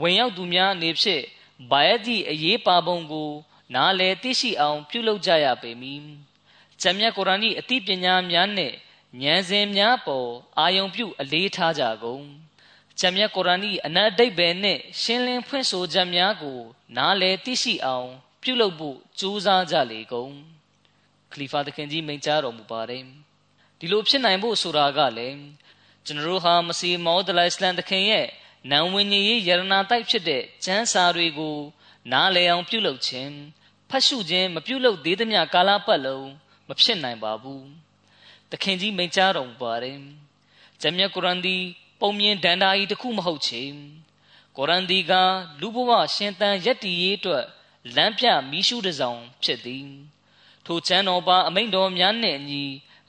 [0.00, 1.24] ဝင်ရောက်သူများအနေဖြင့်
[1.70, 3.30] ဘာယတိအရေးပါပုံကို
[3.74, 6.00] နားလည်သိရှိအောင် ပြုလုပ်ကြရပေမည်။
[6.80, 8.74] ဂျမ်မြတ်ကုရ်အာန်၏အသိပညာများနှင့်
[9.22, 12.24] ဉာဏ်စဉ်များပေါ်အာယုံပြုအလေးထားကြကုန်။
[12.98, 16.60] ဂျမ်မြတ်ကုရ်အာန်၏အနတ်အဓိပ္ပာယ်နှင့်ရှင်းလင်းဖွင့်ဆိုချက်များကို
[16.96, 18.08] နားလည်သိရှိအောင်
[18.42, 20.55] ပြုလုပ်ဖို့ကြိုးစားကြလေကုန်။ခ
[21.40, 23.02] လီဖာသခင်ကြီးမိန့်ကြားတော်မူပါတယ်။
[23.78, 25.38] ဒီလိုဖြစ်နိုင်ဖို့ဆိုတာကလည်း
[26.06, 28.26] ကျွန်တော်တို့ဟာမစီမောဒလိုင်စလန်သခင်ရဲ့
[28.70, 31.56] နံဝင်ကြီးရတနာတိုက်ဖြစ်တဲ့ကျမ်းစာတွေကို
[32.12, 33.32] နားလည်အောင်ပြုလုပ်ခြင်း
[33.90, 36.28] ဖတ်ရှုခြင်းမပြုလုပ်သေးသမျှကာလပတ်လုံး
[36.68, 37.62] မဖြစ်နိုင်ပါဘူး။
[38.50, 39.98] တခင်ကြီးမိန့်ကြားတော်မူပါတယ်။
[40.80, 41.56] ဂျမ်းမြတ်ကုရ်အန်ဒီ
[42.00, 43.62] ပုံမြင်ဒန္တာကြီးတစ်ခုမဟုတ်ချေ။
[44.56, 45.12] ကုရ်အန်ဒီက
[45.60, 47.44] လူဘဝရှင်သန်ယက်တီရေးအတွက်
[47.96, 49.86] လမ်းပြမီးရှုတစ်စောင်ဖြစ်သည်။
[50.66, 52.64] ထိုချမ်းတော်ပါအမိန့်တော်များနဲ့အညီ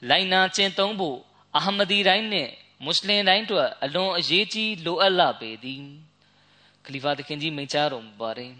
[0.08, 1.18] လိုင်နာကျင့်သုံးဖို့
[1.56, 2.48] အာဟမဒီတိုင်းနဲ့
[2.84, 5.84] မွတ်စလင်တိုင်းတို့အလွန်အရေးကြီးလိုအပ်လာပေသည်
[6.84, 8.52] ခလီဖာသခင်ကြီးမိန့်ကြားတော်မူပါတယ်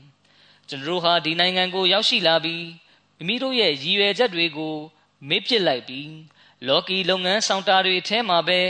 [0.68, 2.64] ကျွန်တော်တို့ဟာဒီနိုင်ငံကိုရောက်ရှိလာပြီး
[3.16, 4.76] မိမိတို့ရဲ့ရည်ရွယ်ချက်တွေကို
[5.28, 6.12] မေ့ပစ်လိုက်ပြီး
[6.66, 8.60] လော်ကီလုပ်ငန်းဆောင်တာတွေထဲမှာပဲ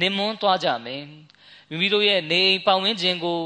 [0.00, 1.04] နေမွန်းသွားကြမယ်
[1.68, 3.42] မိမိတို့ရဲ့နေအိမ်ပတ်ဝန်းကျင်ကို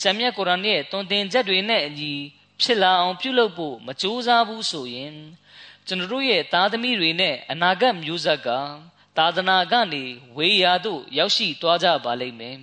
[0.00, 2.12] ဂျမ်းမြတ်ကုရ်အာန်ရဲ့တွင်တင်ချက်တွေနဲ့အညီ
[2.60, 5.16] ဖြစ်လာအောင်ပြုလုပ်ဖို့မကြိုးစားဘူးဆိုရင်
[5.86, 8.48] ကျွန်တော်တို့ရဲ့သားသမီးတွေနဲ့အနာဂတ်မျိုးဆက်က
[9.16, 10.04] သာသနာကနေ
[10.36, 12.58] ဝေးရာသို့ရောက်ရှိသွားကြပါလိမ့်မယ်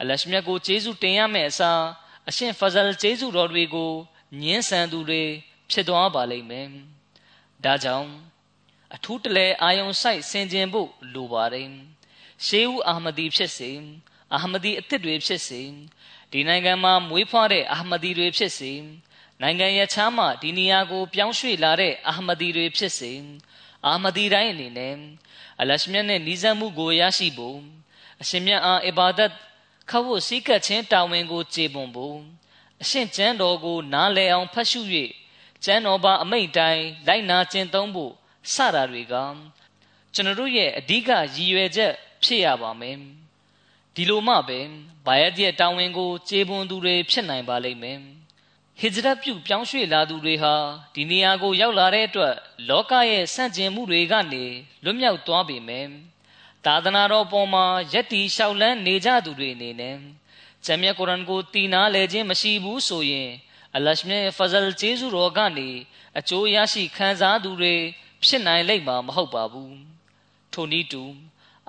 [0.00, 1.82] အလရှမြတ်ကိုကျေးဇူးတင်ရမယ့်အစား
[2.28, 3.92] အရှင်ဖဇလ်ကျေးဇူးတော်တွေကို
[4.40, 5.22] ညှင်းဆန်သူတွေ
[5.70, 6.68] ဖြစ်သွားပါလိမ့်မယ်
[7.64, 8.10] ဒါကြောင့်
[8.94, 11.68] အထူးတလဲအာယုံဆိုင်ဆင်ခြင်ဖို့လိုပါတယ်
[12.46, 13.70] ရှေးဦးအာမဒီဖြစ်စေ
[14.34, 15.62] အာမဒီအစ်စ်တွေဖြစ်စေ
[16.32, 18.72] ဒီနိုင်ငံမှာမွေးဖွားတဲ့အာမဒီတွေဖြစ်စေ
[19.42, 23.12] နိုင်ငံရခြားမှဒီနေရာကို ပြောင်းရွှေ့လာတဲ့အာမဒီတွေဖြစ်စေ
[23.86, 24.94] အာမဒီတိုင်းအနေနဲ့
[25.60, 27.58] အလရှမြတ်နဲ့နီးစပ်မှုကိုရရှိဖို့
[28.22, 29.32] အရှင်မြတ်အားအဘာဒတ်
[29.90, 32.16] ခဖို့စည်းကပ်ခြင်းတာဝန်ကိုကျေပွန်ဖို့
[32.82, 34.80] အရှင်ကျမ်းတော်ကို နားလည်အောင်ဖတ်ရှု၍
[35.64, 38.12] ကျမ်းတော်ပါအမိန့်တိုင်းလိုက်နာကျင့်သုံးဖို့
[38.54, 39.14] စတာတွေက
[40.14, 41.92] ကျွန်တော်တို့ရဲ့အဓိကရည်ရွယ်ချက်
[42.24, 42.96] ဖြစ်ရပါမယ်
[43.94, 44.58] ဒီလိုမှပဲ
[45.06, 48.00] ဘာယတ်ရဲ့တာဝန်ကိုကျေပွန်သူတွေဖြစ်နိုင်ပါလိမ့်မယ်
[48.82, 50.54] ဟစ်ဂျရတ်ပြုပြောင်းရွှေ့လာသူတွေဟာ
[50.94, 52.34] ဒီနေရာကိုရောက်လာတဲ့အတွက်
[52.68, 54.44] လောကရဲ့ဆန့်ကျင်မှုတွေကနေ
[54.84, 55.88] လွတ်မြောက်သွားပေမယ့်
[56.64, 59.96] သာသနာတော်ပေါ်မှာယက်တီလျှောက်လန်းနေကြသူတွေအနေနဲ့
[60.64, 63.30] ဂျမ်မြတ်ကုရ်အန်ကိုတည်နာလဲခြင်းမရှိဘူးဆိုရင်
[63.76, 65.68] အလရှမြတ်ဖဇလ်ကျေးဇူးတော်ကနေ
[66.18, 67.74] အကျိုးရရှိခံစားသူတွေ
[68.26, 69.76] ဖြစ်နိုင်လိမ့်မှာမဟုတ်ပါဘူး
[70.52, 71.04] ထိုနည်းတူ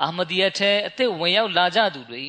[0.01, 2.23] အာမဒီယတ်ထဲအသက်ဝင်ရောက်လာကြသူတွေ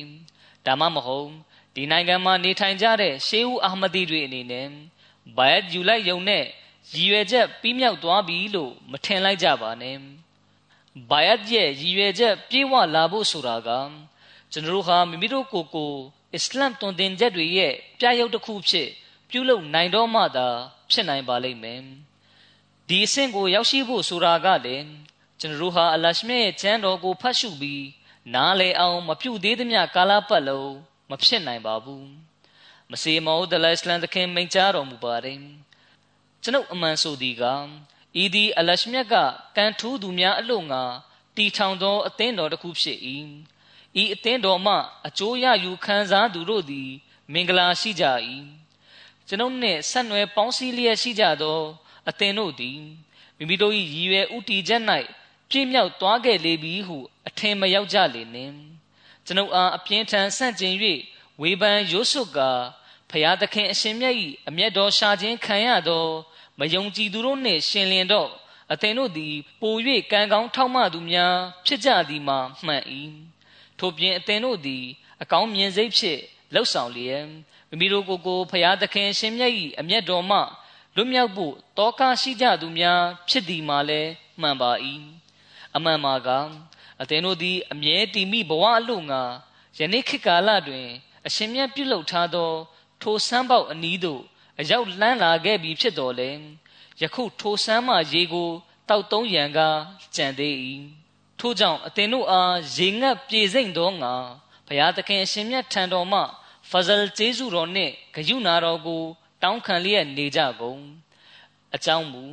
[0.65, 1.29] ဒါမှမဟုတ်
[1.75, 4.67] ဒီနိုင်ငံမှာနေထိုင်ကြတဲ့ရှေးဦးအာမဒီတွေအနေနဲ့
[5.37, 6.43] ဘိုင်ယူလိုက်ယုံနဲ့
[6.93, 9.97] ရည်ရွယ်ချက်ပြီးမြောက်သွားပြီလို့မထင်လိုက်ကြပါနဲ့
[11.09, 13.69] ဘိုင်ရဲ့ရည်ရွယ်ချက်ပြေဝလာဖို့ဆိုတာက
[14.51, 15.93] ကျွန်တော်တို့ဟာမိမိတို့ကိုယ်ကို
[16.33, 18.89] အစ္စလာမ်တွင်တင်ချက်တွေရဲ့ပြရုပ်တစ်ခုဖြစ်
[19.29, 20.47] ပြုလုပ်နိုင်တော့မှသာ
[20.91, 21.81] ဖြစ်နိုင်ပါလိမ့်မယ်
[22.87, 24.85] ဒီအဆင့်ကိုရောက်ရှိဖို့ဆိုတာကလည်း
[25.39, 27.85] ကျွန်တော်တို့ဟာအလရှမြရဲ့ကျမ်းတော်ကိုဖတ်ရှုပြီး
[28.33, 30.73] နားလည်အောင်မပြုသေးသမျှကာလပတ်လုံး
[31.09, 32.07] မဖြစ်နိုင်ပါဘူး
[32.91, 35.39] မစီမောဒလစ္စလန်သခင်မိန့်ကြားတော်မူပါတယ်
[36.43, 37.43] ကျွန်ုပ်အမှန်ဆိုသည်က
[38.21, 39.15] ဤသည်အလရှမြတ်က
[39.57, 40.83] ကံထူးသူများအလို့ငါ
[41.35, 42.99] တီထောင်သောအသင်းတော်တစ်ခုဖြစ်၏
[44.01, 44.75] ဤအသင်းတော်မှ
[45.07, 46.89] အကျိုးရယူခံစားသူတို့သည်
[47.33, 48.05] မင်္ဂလာရှိကြ၏
[49.27, 51.61] ကျွန်ုပ်နှင့်ဆက်နွယ်ပေါင်းစည်းလျက်ရှိကြသော
[52.09, 52.79] အသင်တို့သည်
[53.37, 54.83] မိမိတို့၏ရည်ရွယ်ဥတီချက်၌
[55.49, 58.55] ပြည့်မြောက်သွားခဲ့လေပြီဟုအထင်မရောက်ကြလေနှင့်
[59.25, 60.75] ကျွန်ုပ်အားအပြင်းထန်ဆန့်ကျင်၍
[61.41, 62.51] ဝေဖန်ရိုးစွတ်ကာ
[63.09, 64.15] ဖျားသခင်အရှင်မြတ်၏
[64.47, 66.05] အမျက်တော်ရှာခြင်းခံရသော
[66.59, 68.29] မယုံကြည်သူတို့နှင့်ရှင်လင်တော့
[68.71, 69.75] အသင်တို့သည်ပို၍
[70.11, 72.83] ကံကောင်းထောက်မသူများဖြစ်ကြသည်မှာမှန်၏
[73.79, 74.83] ထို့ပြင်အသင်တို့သည်
[75.21, 76.21] အကောင်းမြင်စိတ်ဖြင့်
[76.53, 77.25] လှုပ်ဆောင်လျက်
[77.69, 80.39] မိမိတို့ကိုယ်ကိုဖျားသခင်ရှင်မြတ်၏အမျက်တော်မှ
[80.95, 84.71] လွတ်မြောက်ဖို့တောကားရှိကြသူများဖြစ်သည်မှာလည်းမှန်ပါ၏
[85.75, 86.29] အမှန်မှာက
[87.01, 89.21] အသင်တို့သည်အမြဲတည်မိဘဝအလို့ငါ
[89.77, 90.87] ယနေ့ခေတ်ကာလတွင်
[91.27, 92.51] အရှင်မြတ်ပြုလုပ်ထားသော
[93.01, 94.21] ထိုစမ်းပေါက်အနီးသို့
[94.59, 96.29] အရောက်လန်းလာခဲ့ပြီဖြစ်တော်လဲ
[97.01, 98.49] ယခုထိုစမ်းမရေကို
[98.89, 99.59] တောက်သုံးရန်က
[100.15, 100.55] ကြံသေး၏
[101.39, 104.13] ထို့ကြောင့်အသင်တို့အားရေငတ်ပြေစိမ့်သောငါ
[104.67, 106.21] ဘုရားသခင်အရှင်မြတ်ထံတော်မှ
[106.69, 109.03] ဖဇလ်ကျေးဇူးတော်နှင့်ဂယုဏတော်ကို
[109.41, 110.81] တောင်းခံလျက်နေကြကုန်
[111.75, 112.23] အကြောင်းမူ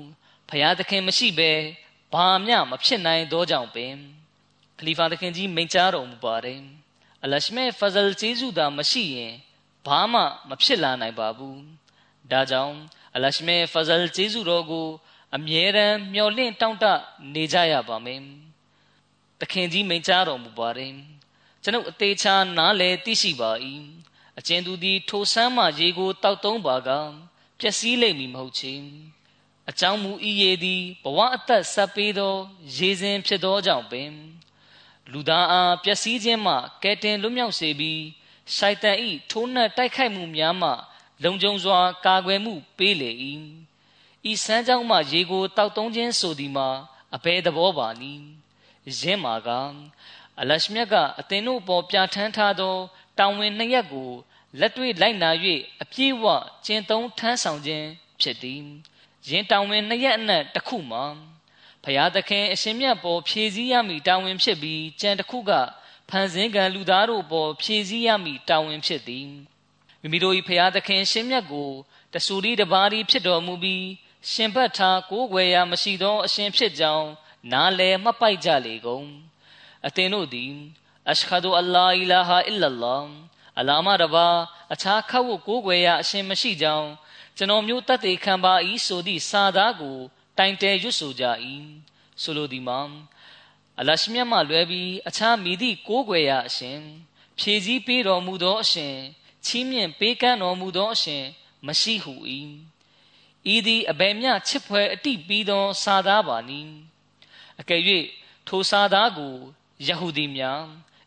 [0.49, 1.53] ဘုရားသခင်မရှိဘဲ
[2.13, 3.95] ဘာမျှမဖြစ်နိုင်သောကြောင့်ပင်
[4.81, 6.61] ခလီဖာသခင်ကြီးမိန့်ကြားတော်မူပါတယ်
[7.25, 9.35] အလရှမေဖဇလ်ကျေးဇူးသာမရှိရင်
[9.87, 11.61] ဘာမှမဖြစ်လာနိုင်ပါဘူး
[12.31, 12.77] ဒါကြောင့်
[13.15, 14.89] အလရှမေဖဇလ်ကျေးဇူးတော်ကို
[15.37, 16.85] အမြဲတမ်းမျှော်လင့်တောင့်တ
[17.35, 18.21] နေကြရပါမယ်
[19.41, 20.93] သခင်ကြီးမိန့်ကြားတော်မူပါတယ်
[21.63, 23.51] ကျွန်ုပ်အသေးချာနားလေသိရှိပါ၏
[24.39, 26.91] အကျဉ်သူသည် ထိုဆမ်းမှရေကိုတောက်သုံးပါက
[27.59, 28.75] ပျက်စီးလိမ့်မည်မဟုတ်ချေ
[29.71, 32.35] အကြောင်းမူဤရေသည်ဘဝအသက်ဆက်ပေးသော
[32.77, 34.11] ရေစဉ်ဖြစ်သောကြောင့်ပင်
[35.13, 38.03] လူသားအားပျက်စီးခြင်းမှကဲတင်လွတ်မြောက်စေပြီး
[38.55, 40.71] ရှိုက်တန်ဤထိုးနှက်တိုက်ခိုက်မှုများမှ
[41.23, 43.11] လုံခြုံစွာကာကွယ်မှုပေးလေ၏
[44.31, 46.69] ဤစမ်းကြောင်းမှရေကိုတောက်သုံးခြင်းဆိုသည်မှာ
[47.15, 48.25] အဘယ်သဘောပါနည်း
[49.01, 49.49] ရင်းမှာက
[50.39, 52.77] အအလရှမြတ်ကအသင်တို့ပေါ်ပြဋ္ဌာန်းထားသော
[53.19, 54.11] တောင်းဝင်နှစ်ရက်ကို
[54.61, 55.31] လက်တွေ့လိုက်နာ၍
[55.83, 56.25] အပြည့်အဝ
[56.67, 57.87] ကျင့်သုံးထမ်းဆောင်ခြင်း
[58.21, 58.63] ဖြစ်သည်
[59.29, 61.05] ယင်တောင်းဝင်နှစ်ရက်အနက်တစ်ခုမှာ
[61.85, 65.53] ဖျားသခင်အရှင်မြတ်ပေါ်ဖြည့်ဆည်းရမည်တာဝန်ဖြစ်ပြီးကြံတစ်ခုက
[66.09, 69.29] ဖန်ဆင်းကံလူသားတို့ပေါ်ဖြည့်ဆည်းရမည်တာဝန်ဖြစ်သည်
[70.01, 71.71] မိမိတို့၏ဖျားသခင်ရှင်မြတ်ကို
[72.13, 73.87] တဆူရီတပါးရီဖြစ်တော်မူပြီး
[74.31, 77.09] ရှင်ဘတ်ထားကိုးကွယ်ရာမရှိသောအရှင်ဖြစ်ကြောင်း
[77.53, 79.07] နားလည်မှတ်ပိုက်ကြလေကုန်
[79.87, 80.53] အသင်တို့သည်
[81.11, 82.97] အရှဟဒူအလ္လာအီလာဟာအီလလာ
[83.59, 84.29] အလာမရဘာ
[84.73, 86.91] အခြားခတ်ဝကိုးကွယ်ရာအရှင်မရှိကြောင်း
[87.37, 88.55] ကျွန်တော်မျိုးတတ်သိခံပါ၏
[88.87, 89.99] ဆိုသည့်စာသားကို
[90.41, 91.25] တိုင်တဲရွတ်ဆိုကြ၏
[92.23, 92.81] ဆိုလိုသည်မှာ
[93.81, 96.79] အလရှမြတ်မှလွဲပြီးအခြားမိသည့်ကိုးကွယ်ရာအရှင်
[97.39, 98.95] ဖြည့်စည်းပေးတော်မူသောအရှင်
[99.47, 101.25] ချီးမြှင့်ပေးကမ်းတော်မူသောအရှင်
[101.67, 102.15] မရှိဟု၏
[103.55, 106.75] ဤသည်အဘယ်မျှချစ်ဖွယ်အတိပြီးသော စာသားပါနည်း
[107.61, 107.83] အကယ်၍
[108.49, 109.37] ထိုစာသားကို
[109.87, 110.63] ယဟုဒီများ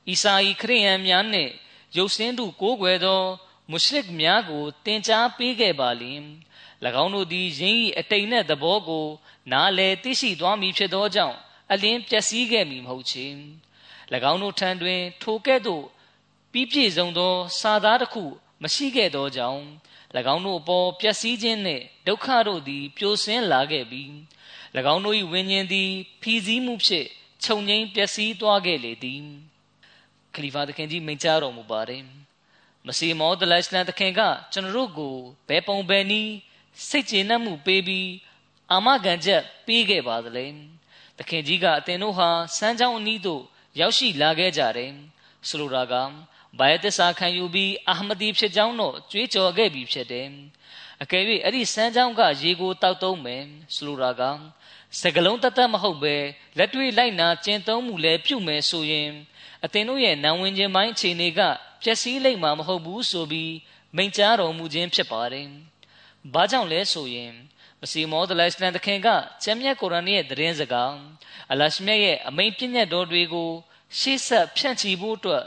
[0.09, 1.51] အီစာဤခရိယန်များနှင့်
[1.97, 3.21] ရုပ်စင်းသူကိုးကွယ်သော
[3.71, 6.21] မုရှရစ်များကိုတင် जा ပေးခဲ့ပါလျင်၎
[7.03, 9.05] င်းတို့သည်ယင်း၏အတိမ်နှင့်သဘောကို
[9.51, 11.37] နားလေသိရှိသွားမည်ဖြစ်သောကြောင့်
[11.71, 13.27] အလင်းပျက်စီးခဲ့မည်မဟုတ်ချေ၎
[14.31, 15.83] င်းတို့ထံတွင် ထိုကဲ့သို့
[16.51, 18.23] ပြီးပြည့်စုံသော စာသားတစ်ခု
[18.63, 19.63] မရှိခဲ့သောကြောင့်၎
[20.33, 24.09] င်းတို့အပေါ်ပျက်စီးခြင်းနှင့်ဒုက္ခတို့သည် ပြိုဆင်းလာခဲ့ပြီး၎
[24.93, 25.89] င်းတို့၏ဝိညာဉ်သည်
[26.21, 27.07] ဖီစည်းမှုဖြင့်
[27.43, 29.23] ခြုံငိမ့်ပျက်စီးသွားခဲ့လေသည်
[30.35, 32.03] ခလီဖာသခင်ကြီးမိန့်ကြားတော်မူပါတယ်
[32.87, 34.21] မစီမောဒလရှလန်သခင်က
[34.53, 35.15] ကျွန်တော်တို့ကို
[35.47, 36.33] ဘယ်ပုံဘယ်နည်း
[36.87, 38.09] စိတ်ကျေနပ်မှုပေးပြီး
[38.71, 40.45] အာမခံချက်ပေးခဲ့ပါသလဲ
[41.17, 43.43] သခင်ကြီးကအသင်တို့ဟာစမ်းချောင်းအနီးသို့
[43.79, 44.91] ရောက်ရှိလာခဲ့ကြတယ်
[45.47, 45.93] ဆိုလိုတာက
[46.59, 50.27] ဘိုင်သစ္စာခံယူပြီးအာမဒီဖြစ်ကြောင်းတော့ကြွေးကြော်ခဲ့ပြီးဖြစ်တယ်
[51.01, 53.43] အကယ်၍အဲ့ဒီစမ်းချောင်းကရေကိုတောက်သုံးမယ်
[53.75, 54.21] ဆိုလိုတာက
[54.99, 56.15] စကလုံးတသက်မဟုတ်ပဲ
[56.57, 59.09] လက်တွေ့လိုက်နာကျင့်သုံးမှုလည်းပြုမယ်ဆိုရင်
[59.63, 61.41] အသင်တို့ရဲ့နံဝင်ခြင်းပိုင်းအခြေအနေက
[61.83, 63.53] ပျက်စီးလိမ့်မှာမဟုတ်ဘူးဆိုပြီး
[63.95, 65.49] မိန့်ကြားတော်မူခြင်းဖြစ်ပါတယ်။
[66.31, 67.33] ဘာကြောင့်လဲဆိုရင်
[67.81, 69.07] မစီမောဒလိုင်စလန်တခင်က
[69.43, 70.93] ကျမ်းမြတ်ကုရ်အာန်ရဲ့သတင်းစကား
[71.51, 73.49] အလရှမြတ်ရဲ့အမိန့်ပြည့်ညတ်တော်တွေကို
[73.99, 75.45] ရှေ့ဆက်ဖြန့်ချီဖို့အတွက်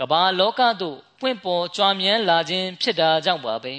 [0.00, 3.74] ကမ္ဘာလောကသို့ပွင့်ပေါ်ကြွားမြန်းလာခြင်းဖြစ်တာကြောင့်ပါပဲ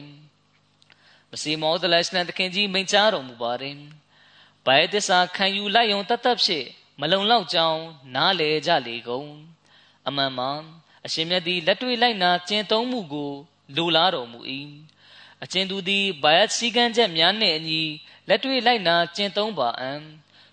[1.30, 3.76] ။မစီမောဒလိုင်စလန်တခင်ကြီးမိန့်ကြားတော်မူပါတယ်။
[4.66, 6.66] ဘိုင်သစ္စာခံယူလိုက်ုံတတ်တတ်ဖြစ်
[7.02, 7.82] မလုံလောက်ကြောင်း
[8.16, 9.30] နားလေကြလေကုန်။
[10.08, 10.60] အမှန်မှန်
[11.06, 13.32] အရှင်မြတ်သည်လက်တွေ့လိုက်နာကျင့်သုံးမှုကို
[13.76, 14.40] လိုလားတော်မူ၏
[15.46, 17.82] အကျဉ်သူသည်ဘာယတ်စည်းကမ်းချက်များနှင့်အညီ
[18.28, 19.92] လက်တွေ့လိုက်နာကျင့်သုံးပါအံ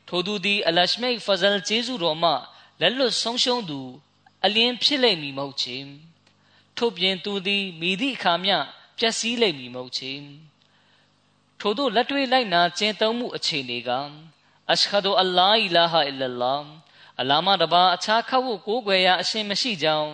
[0.09, 2.33] ထိုသူသည်အလရှမိတ်ဖဇလ်ကျေးဇူးတော်မှ
[2.81, 3.81] လက်လွတ်ဆုံးရှုံးသူ
[4.44, 5.76] အလင်းဖြစ်လိမ့်မည်မဟုတ်ချေ
[6.76, 8.57] ထို့ပြင်သူသည်မိသည့်အခါမျှ
[8.98, 10.12] ပျက်စီးလိမ့်မည်မဟုတ်ချေ
[11.61, 13.90] ထို့သောလက်တွေ့လိုက်နာကျင့်သုံးမှုအခြေအနေက
[14.72, 16.55] အရှဟဒူအလ္လာအီလာဟာအီလလာ
[17.20, 20.12] အလာမတပါအခြားခောက်ဖို့ကိုးကွယ်ရာအရှင်မရှိကြောင်း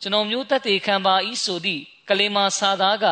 [0.00, 3.06] ကျွန်တော်မျိုးတက်တေခံပါဤဆိုသည့်ကလေးမာစာသားက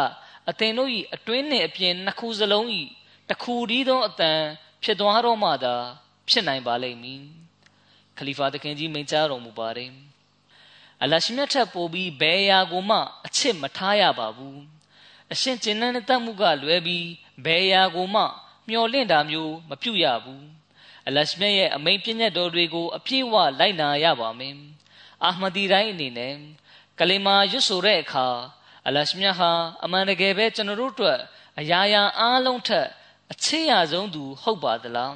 [0.49, 2.67] အသင်တို့၏အတွင်းနှင့်အပြင်နှစ်ခုစလုံး၏
[3.31, 4.41] တခုတည်းသောအတန်
[4.83, 5.75] ဖြစ်သွားတော့မှသာ
[6.29, 7.23] ဖြစ်နိုင်ပါလိမ့်မည်
[8.17, 9.91] ခလီဖာတခင်ကြီးမိန့်ကြားတော်မူပါတယ်
[11.03, 14.61] အလရှိမြတ်ထပ်ပို့ပြီးဘယ်ရာကိုမှအချစ်မထားရပါဘူး
[15.33, 17.07] အရှင်ကျင်နန်းတတ်မှုကလွဲပြီး
[17.45, 18.23] ဘယ်ရာကိုမှ
[18.69, 20.45] မျော်လင့်တာမျိုးမပြုတ်ရဘူး
[21.07, 24.55] အလရှိမြတ်ရဲ့အမိန်ပြည့်ညတ်တော်တွေကိုအပြည့်အဝလိုက်နာရပါမယ်
[25.25, 26.35] အာမဒီတိုင်းအနေနဲ့
[26.99, 28.27] ကလီမာရွတ်ဆိုတဲ့အခါ
[28.89, 29.51] အလရှမြတ်ဟာ
[29.85, 31.19] အမှန်တကယ်ပဲကျွန်တော်တို့အတွက်
[31.61, 32.87] အရာရာအားလုံးထက်
[33.33, 35.15] အချစ်ရဆုံးသူဟုတ်ပါသလား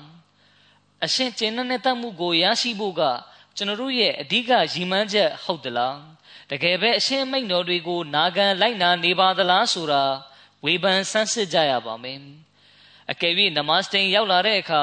[1.05, 3.03] အရှင်ကျင့်တဲ့တတ်မှုကိုရရှိဖို့က
[3.57, 5.97] ကျွန်တော်တို့ရဲ့အဓိကရည်မှန်းချက်ဟုတ်သလား
[6.51, 10.03] တကယ်ပဲအရှင်မိတ်တော်တွေကို နာခံလိုက်နာနေပါသလားဆိုတာ
[10.65, 12.21] ဝေဖန်ဆန်းစစ်ကြရပါမယ်
[13.11, 14.83] အကယ်၍နမစတိန်ရောက်လာတဲ့အခါ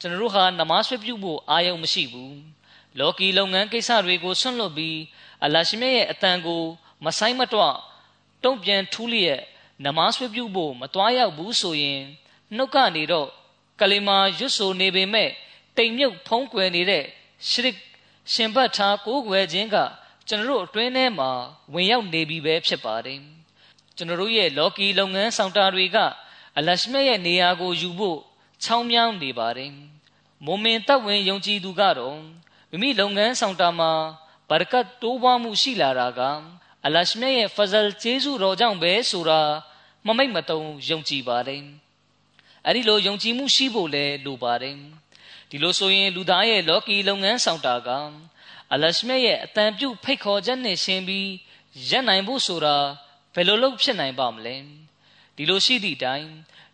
[0.00, 2.38] ကျွန်တော်တို့ဟာနမဆွပြုဖို့အာရုံမရှိဘူး
[2.98, 4.98] လောကီလုပ်ငန်းကိစ္စတွေကိုဆွန့်လွတ်ပြီး
[5.44, 6.62] အလရှိမြရဲ့အတန်ကို
[7.04, 7.74] မဆိုင်မတော့
[8.44, 9.40] တုံ့ပြန်ထူးလျက်
[9.84, 12.00] နမဆွပြုဖို့မတွားရောက်ဘူးဆိုရင်
[12.56, 13.28] နှုတ်ကနေတော့
[13.80, 15.30] ကလီမာရွတ်ဆိုနေပေမဲ့
[15.76, 17.04] တိမ်မြုပ်ဖုံးကွယ်နေတဲ့
[17.48, 17.76] ရှရစ်
[18.32, 19.76] ရှင်ဘတ်ထားကိုးကွယ်ခြင်းက
[20.28, 21.30] ကျွန်တော်တို့အတွင်းထဲမှာ
[21.74, 23.20] ဝင်ရောက်နေပြီပဲဖြစ်ပါတယ်
[23.96, 25.96] ကျွန်တော်တို့ရဲ့လော်ကီလုပ်ငန်းဆောင်တာတွေက
[26.58, 28.18] အလရှမြရဲ့နေရာကိုယူဖို့
[28.62, 29.72] ချောင်းမြောင်းနေပါတယ်
[30.44, 32.18] မုံမင်တပ်ဝင်ယုံကြည်သူကတော့
[32.70, 33.92] မိမိလုပ်ငန်းဆောင်တာမှာ
[34.48, 36.20] ဘာရကတ်တိုးပွားမှုရှိလာတာက
[36.86, 39.40] အလရှမြရဲ့ဖဇလ်ကျေးဇူးတော်ကြောင့်ပဲဆိုတာ
[40.06, 41.62] မမိတ်မတုံယုံကြည်ပါတယ်
[42.66, 44.76] အဲ့ဒီလိုယုံကြည်မှုရှိဖို့လဲလိုပါတယ်
[45.50, 47.88] ဒီလိုဆိုရင်လူသားရဲ့လောကီလုပ်ငန်းဆောင်တာက
[48.72, 51.28] အလရှမြရဲ့အတန်ပြုတ်ဖိတ်ခေါ်ချက်နဲ့ရှင်ပြီး
[51.90, 52.76] ရပ်နိုင်ဖို့ဆိုတာ
[53.34, 54.56] ဘယ်လိုလုပ်ဖြစ်နိုင်ပါမလဲ
[55.36, 56.30] ဒီလိုရှိသည့်အတိုင်း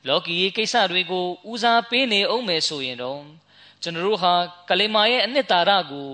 [0.08, 3.22] လောကီရေးကိစ္စတွေကိုဦးစားပေးနေအောင်မယ်ဆိုရင်တော့
[3.82, 4.34] ကျွန်တော်တို့ဟာ
[4.68, 6.10] ကလေးမာရဲ့အနှစ်သာရကို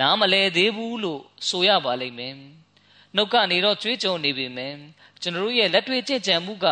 [0.00, 2.34] နားမလဲသေးဘူးလို့ဆိုရပါလိမ့်မယ်
[3.16, 4.74] နှုတ်ကနေတော့ကြွေးကြော်နေပေမယ်
[5.22, 6.66] ကျွန်တော်တို့ရဲ့လက်တွေ့ကြင်ကြံမှုက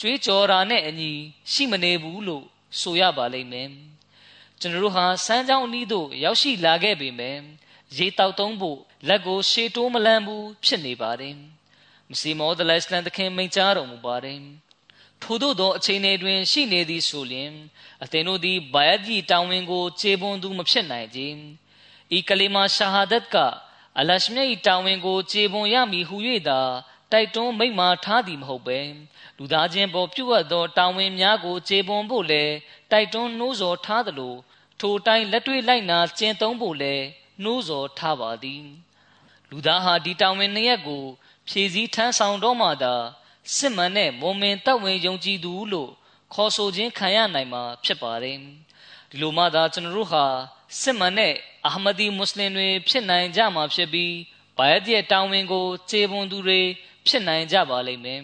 [0.00, 1.12] ကြွေးကြော်တာနဲ့အညီ
[1.52, 2.44] ရှိမနေဘူးလို့
[2.80, 3.68] ဆိုရပါလိမ့်မယ်
[4.60, 7.40] ကျွန်တော်တို့ဟာစမ်းကြောင်းအနီးသို့ရောက်ရှိလာခဲ့ပေမယ့်
[7.96, 11.36] ရေတောက်သုံးဖို့လက်ကိုရှေတိုးမလန်းဘူးဖြစ်နေပါတယ်
[12.10, 14.40] မစီမောဒလိုင်စလန်သခင်မိန့်ကြားတော်မူပါတယ်
[15.22, 17.52] ထို့သောသောအချိန်တွင် ရှိနေသည်ဆိုလျှင်
[18.02, 21.20] အသင်တို့သည်ဘာယကြီးတောင်းဝင်ကိုခြေပွန်သူမဖြစ်နိုင်ကြ။
[22.16, 23.36] ဤကလေးမာရှာဟာဒတ်က
[23.98, 26.16] အလရှမြတ်တောင်းဝင်ကိုခြေပွန်ရမည်ဟု၍
[26.48, 26.60] သာ
[27.12, 28.78] တိုက်တွန်းမိန့်မာထားသည်မဟုတ်ပဲ
[29.36, 32.54] လူသားချင်းပေါ်ပြုအပ်သောတောင်းဝင်များကိုခြေပွန်ဖို့လည်း
[32.90, 34.34] တိုက်တွန်းနှိုးဆော်ထားသလို
[34.80, 37.04] ထိုတိုင်းလက်တွေ့လိုက်နာကျင့်သုံးဖို့လည်း
[37.42, 38.64] နှိုးဆော်ထားပါသည်
[39.50, 41.04] လူသားဟာဒီတောင်းဝင်နှစ်ရက်ကို
[41.48, 42.94] ဖြည့်စည်းထမ်းဆောင်တော့မှသာ
[43.56, 45.90] စစ်မှန်တဲ့မုံမင်တပ်ဝင်ယုံကြည်သူလို့
[46.34, 48.38] ခေါ်ဆိုခြင်းခံရနိုင်မှာဖြစ်ပါတယ်
[49.10, 50.24] ဒီလိုမှသာကျွန်တော်တို့ဟာ
[50.80, 51.34] စစ်မှန်တဲ့
[51.66, 54.14] အာမဒီမွတ်စလင်တွေဖြစ်နိုင်ကြမှာဖြစ်ပြီး
[54.56, 56.60] ဘာယတ်ရဲ့တောင်းဝင်ကိုခြေပွန်သူတွေ
[57.06, 58.22] ဖြစ်နိုင်ကြပါလိမ့်မယ်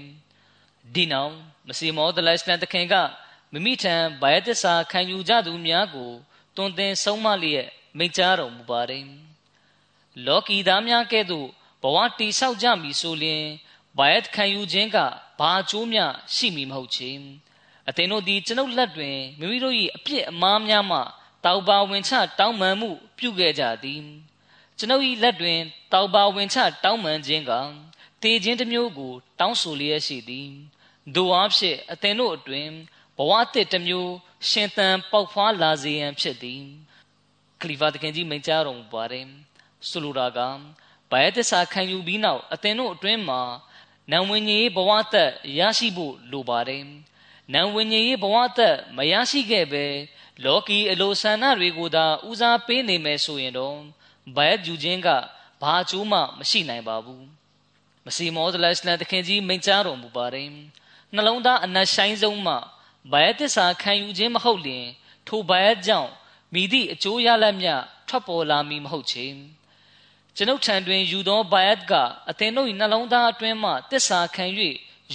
[0.94, 1.32] ဒီနောက်
[1.66, 2.94] မစီမောဒလိုင်စလန်တခင်က
[3.52, 6.10] မိမိထံဘာယတ်သစ္စာခံယူကြသူများကို
[6.56, 7.68] တွင်တင်ဆုံးမလျက်
[7.98, 9.04] မိန့်ကြားတော်မူပါတယ်
[10.26, 11.48] လောကီသားများကဲ့သို့
[11.82, 13.44] ဘဝတိဆောက်ကြမည်ဆိုလျှင်
[13.98, 14.98] ဘိုင်တ်ခံယူခြင်းက
[15.38, 17.10] ဘာအကျိုးမျှရှိမည်မဟုတ်ချေ
[17.88, 21.00] အသင်တို့သည်ကျွန်ုပ်လက်တွင်မိမိတို့၏အပြစ်အမှားများမှ
[21.46, 24.02] တောက်ပါဝင်ချတောင်းပန်မှု ပြုခဲ့ကြသည်
[24.78, 25.60] ကျွန်ုပ်၏လက်တွင်
[25.92, 27.52] တောက်ပါဝင်ချတောင်းပန်ခြင်းက
[28.22, 30.48] တေခြင်းတစ်မျိုးကို တောင်းဆိုလျက်ရှိသည်
[31.14, 32.68] ဒိုအားဖြင့်အသင်တို့အတွင်
[33.16, 34.12] ဘဝတစ်တစ်မျိုး
[34.48, 36.62] ရှင်သန်ပေါက်ဖွားလာစေရန်ဖြစ်သည်
[37.60, 39.26] ခလီဖာတခင်ကြီးမိန့်ကြားတော်မူပါတယ်
[39.88, 40.38] ဆိုလိုတာက
[41.10, 43.42] ဘိုင်သစ္စာခံယူပြီးနောက်အသင်တို့အတွင်းမှာ
[44.12, 46.84] နံဝင်ကြီးဘဝသက်ရရှိဖို့လိုပါတယ်။
[47.54, 49.84] နံဝင်ကြီးဘဝသက်မရရှိခဲ့ပဲ
[50.44, 53.76] လောကီအလိုဆန္ဒတွေကိုသာဦးစားပေးနေမယ်ဆိုရင်တော့
[54.36, 55.08] ဘိုင်ယူခြင်းက
[55.62, 57.22] ဘာအကျိုးမှမရှိနိုင်ပါဘူး။
[58.04, 60.48] မစီမောဒလစ်လန်တခင်ကြီးမိန့်ကြားတော်မူပါတယ်။
[61.14, 62.54] နှလုံးသားအနက်ဆိုင်ဆုံးမှ
[63.12, 64.86] ဘိုင်သစ္စာခံယူခြင်းမဟုတ်လျင်
[65.26, 66.10] ထိုဘိုင်ကြောင့်
[66.54, 69.26] မိသည့်အကျိုးရလဒ်များထွက်ပေါ်လာမည်မဟုတ်ချေ။
[70.36, 71.92] ကျွန်ုပ်ထံတွင်ယူသောဘိုင်ယတ်က
[72.30, 74.44] အသင်တို့၏နှလုံးသားအတွင်းမှတစ္ဆာခံ၍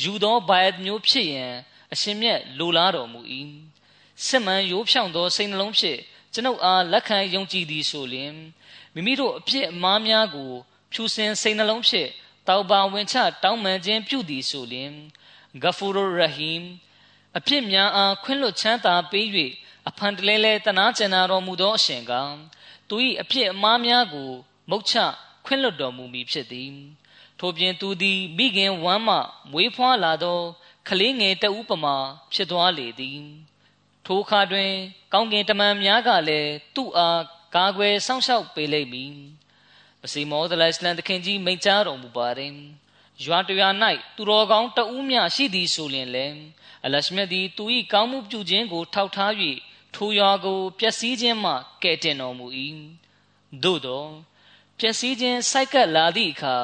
[0.02, 1.54] ယူသောဘိုင်ယတ်မျိုးဖြစ်ရန်
[1.94, 3.22] အရှင်မြတ်လိုလားတော်မူ၏
[4.26, 6.00] စစ်မှန်ရိုးဖြောင့်သောစိတ်နှလုံးဖြင့်
[6.34, 8.34] ကျွန်ုပ်အားလက်ခံယုံကြည်သည်ဆိုလျှင်
[8.94, 10.52] မိမိတို့အပြစ်အမှားများကို
[10.92, 12.10] ဖြူစင်စိတ်နှလုံးဖြင့်
[12.48, 14.92] တောက်ပါဝင်ချတောင်းပန်ခြင်းပြုသည်ဆိုလျှင်
[15.64, 16.66] ဂဖူရရဟီမ်
[17.38, 19.28] အပြစ်များအားခွင့်လွှတ်ချမ်းသာပေး၍
[19.88, 22.14] အဖန်တလဲလဲတနာကျင်နာတော်မူသောအရှင်က
[22.90, 24.32] သူ၏အပြစ်အမှားများကို
[24.70, 24.94] မုတ်ချ
[25.46, 26.74] ခွင့်လွတ်တော်မူမည်ဖြစ်သည်
[27.40, 29.18] ထို့ပြင်သူသည်မိခင်ဝမ်းမှ
[29.52, 30.40] မွေးဖွားလာသော
[30.88, 31.96] ကလေးငယ်တဦးပမာ
[32.34, 33.22] ဖြစ်သွားလေသည်
[34.06, 34.72] ထိုအခါတွင်
[35.14, 37.22] ကောင်းကင်တမန်များကလည်းသူ့အား
[37.56, 39.14] ကာကွယ်စောင့်ရှောက်ပေးလိမ့်မည်
[40.02, 42.54] ပစီမောဒလစ်လန်တခင်ကြီးမိန့်ကြားတော်မူပါတယ်
[43.26, 43.70] ရွာတရွာ၌
[44.16, 46.38] သူတော်ကောင်းတဦးမျှရှိသည်ဆိုလျင်လည်း
[46.86, 49.34] အလရှမြတ်သည်သူ၏ကောင်းမှုပြုခြင်းကို ထောက်ထား၍
[49.96, 52.48] ထိုရွာကိုပျက်စီးခြင်းမှကယ်တင်တော်မူ၏
[53.64, 54.06] သို့သော
[54.80, 56.58] ပျက်စီးခြင်းစိုက်ကပ်လာသည့်အခါ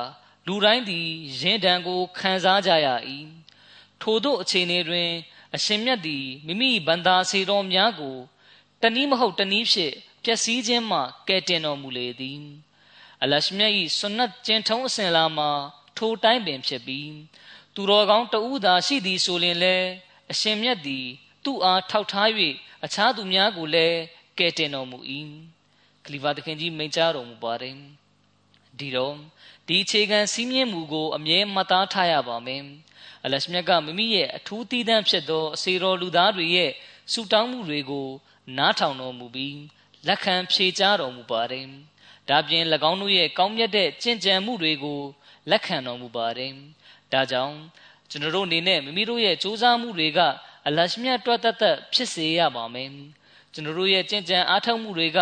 [0.47, 1.08] လူတိုင်းသည်
[1.39, 2.88] ရင်တံကိုခံစားကြရ၏
[4.02, 5.10] ထိုတို့အခြေအနေတွင်
[5.56, 8.18] အရှင်မြတ်သည်မိမိဗန္တာစေတော်များကို
[8.82, 12.42] တနည်းမဟုတ်တနည်းဖြင့်ပျက်စီးခြင်းမှကယ်တင်တော်မူလေသည်
[13.24, 15.50] အလရှမြတ်၏ဆွနတ်ကျင့်ထုံးအစဉ်လာမှာ
[15.98, 17.12] ထိုတိုင်းပင်ဖြစ်ပြီး
[17.76, 19.88] သူတော်ကောင်းတဦးသာရှိသည်ဆိုရင်လည်း
[20.32, 21.06] အရှင်မြတ်သည်
[21.44, 22.30] သူ့အားထောက်ထား၍
[22.84, 24.00] အခြားသူများကိုလည်း
[24.38, 24.98] ကယ်တင်တော်မူ၏
[26.06, 27.76] ခလီဖာသခင်ကြီးမိန့်ကြားတော်မူပါတယ်
[28.80, 29.16] ဒီတော့
[29.68, 32.64] ဒီအခြေခံစည်းမျဉ်းမူကို အမြဲမှတ်သားထားရပါမယ်
[33.28, 36.72] အလရှမြတ်ကမိမိရဲ့အထူးသီးသန့်ဖြစ်သောအစေတော်လူသားတွေရဲ့
[37.12, 38.08] ဆုတောင်းမှုတွေကို
[38.58, 39.60] နားထောင်တော်မူပြီး
[40.08, 41.68] လက်ခံဖြေကြားတော်မူပါတယ်
[42.30, 45.02] ဒါပြင်၎င်းတို့ရဲ့ကောင်းမြတ်တဲ့ကြင်ကြံမှုတွေကို
[45.50, 46.54] လက်ခံတော်မူပါတယ်
[47.13, 47.56] ဒါကြောင့်
[48.10, 50.20] ကျွန်တော်တို့အနေနဲ့မိမိတို့ရဲ့စူးစမ်းမှုတွေက
[50.68, 52.90] အလရှမြတ်တွတ်တတ် ဖြစ်စေရပါမယ်
[53.54, 55.20] ကျွန်တော်တို့ရဲ့ကြင်ကြံအားထုတ်မှုတွေက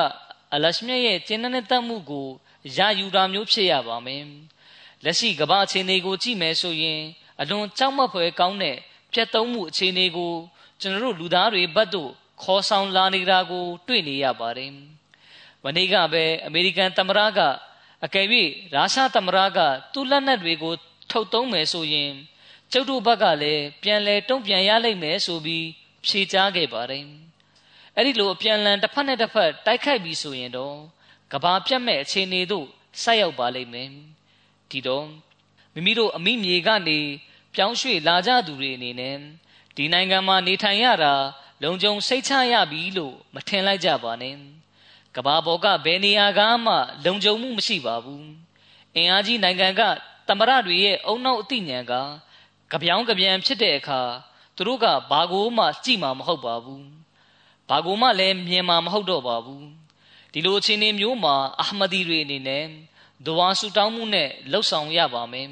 [0.53, 2.27] အလရှမြတ်ရဲ့ကျင့်တဲ့တတ်မှုကို
[2.77, 4.23] ရယူတာမျိုးဖြစ်ရပါမယ်
[5.03, 7.01] လက်ရှိကမ္ဘာအခြေအနေကိုကြည့်မယ်ဆိုရင်
[7.41, 8.77] အလွန်ကြောက်မက်ဖွယ်ကောင်းတဲ့
[9.13, 10.33] ပြတ်သုံးမှုအခြေအနေကို
[10.81, 12.11] ကျွန်တော်တို့လူသားတွေဘက်သို့
[12.43, 14.71] ခေါ်ဆောင်လာနေတာကို တွေ့နေရပါတယ်
[15.63, 17.39] မနေ့ကပဲအမေရိကန်သမ္မတက
[18.05, 18.27] အကယ်၍
[18.73, 19.59] ရုရှားသမ္မတက
[19.93, 20.73] သူ့လက်နက်တွေကို
[21.11, 22.11] ထုတ်သုံးမယ်ဆိုရင်
[22.71, 25.65] ကျုပ်တို့ဘက်ကလည်းပြန်လဲတုံ့ပြန်ရလိမ့်မယ်ဆိုပြီး
[26.05, 27.05] ဖြေကြားခဲ့ပါတယ်
[27.95, 30.75] အဲ့ဒီလိုအပြန်လန်တစ်ဖက်နဲ့တစ်ဖက်တိုက်ခိုက်ပြီးဆိုရင်တော့
[31.31, 32.67] ကဘာပြတ်မဲ့အခြေအနေသို့
[33.03, 33.89] ဆိုက်ရောက်ပါလိမ့်မယ်
[34.69, 35.05] ဒီတော့
[35.75, 36.99] မိမိတို့အမိမြေကနေ
[37.53, 39.17] ပြောင်းရွှေ့လာကြသူတွေအနေနဲ့
[39.75, 41.13] ဒီနိုင်ငံမှာနေထိုင်ရတာ
[41.63, 44.35] လုံခြုံစိတ်ချရပြီလို့မထင်လိုက်ကြပါနဲ့
[45.15, 46.73] ကဘာပေါ်ကဘယ်နေရာကမှ
[47.05, 48.27] လုံခြုံမှုမရှိပါဘူး
[48.95, 49.81] အင်အားကြီးနိုင်ငံက
[50.27, 51.93] တမရတွေရဲ့အုံနောက်အသိဉာဏ်က
[52.71, 54.01] ကြပြောင်းကြပြန်ဖြစ်တဲ့အခါ
[54.55, 56.85] သူတို့ကဘာကိုမှကြည့်မှာမဟုတ်ပါဘူး
[57.69, 59.65] ဘာကိုမှလည်းမြင်မှာမဟုတ်တော့ပါဘူး
[60.31, 62.65] ဒီလိုအခြေအနေမျိုးမှာအာမဒီတွေအနေနဲ့
[63.25, 65.47] ဒဝါဆူတောင်းမှုနဲ့လှုပ်ဆောင်ရပါမယ်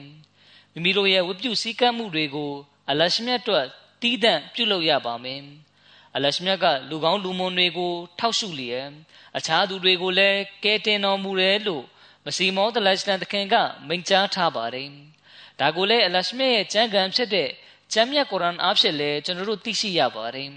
[0.73, 2.51] မိမိတို့ရဲ့ဝိပုစည်းကမ်းမှုတွေကို
[2.89, 3.65] အလရှမြတ်အတွက်
[4.01, 5.41] တီးတန့်ပြုလုပ်ရပါမယ်
[6.15, 8.87] အလရှမြတ်ကလူကောင်းလူမွန်တွေကို ထောက်ရှုလျက်
[9.37, 11.83] အခြားသူတွေကိုလည်းကဲတင်တော်မူတယ်လို့
[12.25, 13.55] မစီမောတလရှလန်တခင်က
[13.87, 14.89] မိန့်ကြားထားပါတယ်
[15.59, 17.49] ဒါကိုလည်းအလရှမြတ်ရဲ့ကြံကံဖြစ်တဲ့
[17.93, 20.49] ကျမ်းမြတ်ကုရ်အာန်အားဖြင့်လည်းကျွန်တော်တို့သိရှိရပါတယ်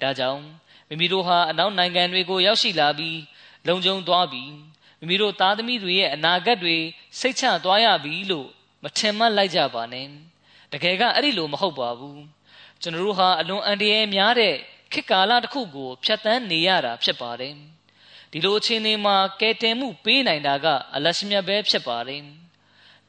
[0.00, 0.42] ဒါကြောင့်
[0.88, 3.18] မိမိတို့ဟာအနောက်နိုင်ငံတွေကိုရောက်ရှိလာပြီး
[3.66, 4.50] လုံခြုံသွားပြီး
[4.98, 6.76] မိမိတို့သားသမီးတွေရဲ့အနာဂတ်တွေ
[7.18, 8.48] စိတ်ချသွားရပြီလို့
[8.82, 10.06] မထင်မှတ်လိုက်ကြပါနဲ့
[10.72, 12.22] တကယ်ကအဲ့ဒီလိုမဟုတ်ပါဘူး
[12.82, 14.54] ကျွန်တော်တို့ဟာအလွန်အန္တရာယ်များတဲ့
[14.92, 17.54] ခေတ်ကာလတစ်ခုကိုဖြတ်တန်းနေရတာဖြစ်ပါတယ်
[18.32, 22.22] ဒီလိုအခြေအနေမှာကယ်တင်မှုပေးနိုင်တာကအလရှမြတ်ပဲဖြစ်ပါတယ်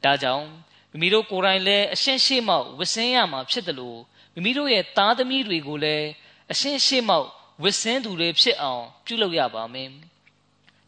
[0.04, 0.46] ဒါကြောင့်
[0.90, 4.00] မိမိတို့ကိုယ်တိုင်လည်းအရှင်းရှိမောက်ဝစ်စင်းရမှာဖြစ်တယ်လို့
[4.34, 6.06] မိမိတို့ရဲ့သားသမီးတွေကိုလည်း
[6.52, 7.28] အရှင်းရှိမောက်
[7.62, 9.90] ဝစ်စင်းသူတွေဖြစ်အောင်ပြုလုပ်ရပါမယ်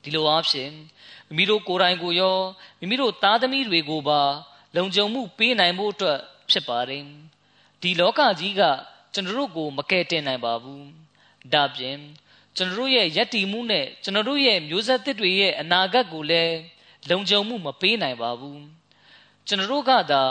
[0.03, 0.73] ဒီလိုအားဖြင့်
[1.27, 2.38] မိမိတို့ကိုယ်တိုင်ကိုရော
[2.81, 4.21] မိမိတို့သားသမီးတွေကိုပါ
[4.77, 6.19] လုံခြုံမှုပေးနိုင်ဖို့အတွက်
[6.51, 7.05] ဖြစ်ပါတယ်
[7.83, 8.62] ဒီလောကကြီးက
[9.15, 10.87] ကျွန်တော်တို့ကိုမကယ်တင်နိုင်ပါဘူး
[11.53, 11.99] ဒါပြင်
[12.57, 16.57] ကျွန်တော်တို့ရဲ့ယက်တီမှုနဲ့ကျွန်တော်တို့ရဲ့မျိုးဆက်သစ်တွေရဲ့အနာဂတ်ကိုလည်း
[17.11, 18.62] လုံခြုံမှုမပေးနိုင်ပါဘူး
[19.49, 20.25] ကျွန်တော်တို့ကသာ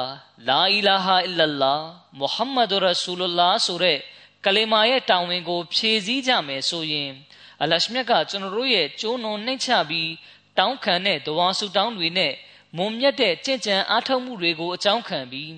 [0.47, 1.73] လာအီလာဟာအီလလာ
[2.19, 3.97] မုဟမ္မဒ်ရဆူလလာဆိုတဲ့
[4.45, 7.11] ကလီမာရဲ့တောင်းဝင်ကိုဖြည့်ဆည်းကြမယ်ဆိုရင်
[7.61, 10.11] အလရှမြတ်ကကျွန်တော်တို့ရဲ့ကျိုးနုံနှိမ့်ချပြီး
[10.57, 12.33] တောင်းခံတဲ့တဝါစုတောင်းတွေနဲ့
[12.77, 15.53] မုံမြတ်တဲ့ကြင်ကြံအားထုတ်မှုတွေကိုအကြောင်းခံပြီး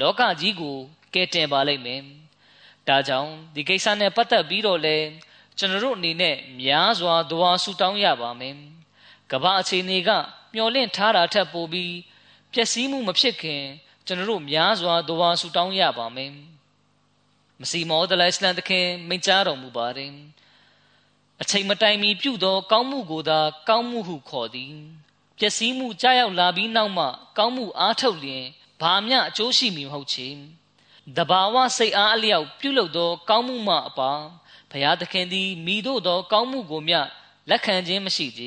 [0.00, 0.76] လောကကြီးကို
[1.14, 2.02] ကဲတင်ပါလိမ့်မယ်။
[2.88, 4.96] ဒါကြောင့်ဒီကိစ္စနဲ့ပတ်သက်ပြီးတော့လဲ
[5.58, 8.54] ကျွန်တော်တို့အနေနဲ့များစွာတဝါစုတောင်းရပါမယ်။
[9.32, 10.10] ကမ္ဘာအခြေအနေက
[10.54, 11.94] မျောလင့်ထားတာထက်ပိုပြီး
[12.52, 13.62] ပျက်စီးမှုမဖြစ်ခင်
[14.06, 16.32] ကျွန်တော်တို့များစွာတဝါစုတောင်းရပါမယ်။
[17.60, 20.12] မစီမောဒလိုင်စလန်တခင်မိန့်ကြားတော်မူပါတယ်။
[21.42, 24.74] အချိန်မတိုင်မီပြုသော ကောင်းမှုကိုသာ ကောင်းမှုဟုခေါ်သည်
[25.38, 28.44] ပျက်စီးမှုကြောက်ရောက်လာပြီးနောက်မှ ကောင်းမှုအားထုတ်လျင်
[28.80, 30.28] ဘာမျှအကျိုးရှိမည်မဟုတ်ချေ
[31.16, 34.12] တဘာဝစိတ်အားအလျောက်ပြုလုပ်သော ကောင်းမှုမှအပါ
[34.70, 37.00] ဘုရားသခင်သည်မိတို့သော ကောင်းမှုကိုမျှ
[37.50, 38.42] လက်ခံခြင်းမရှိကြ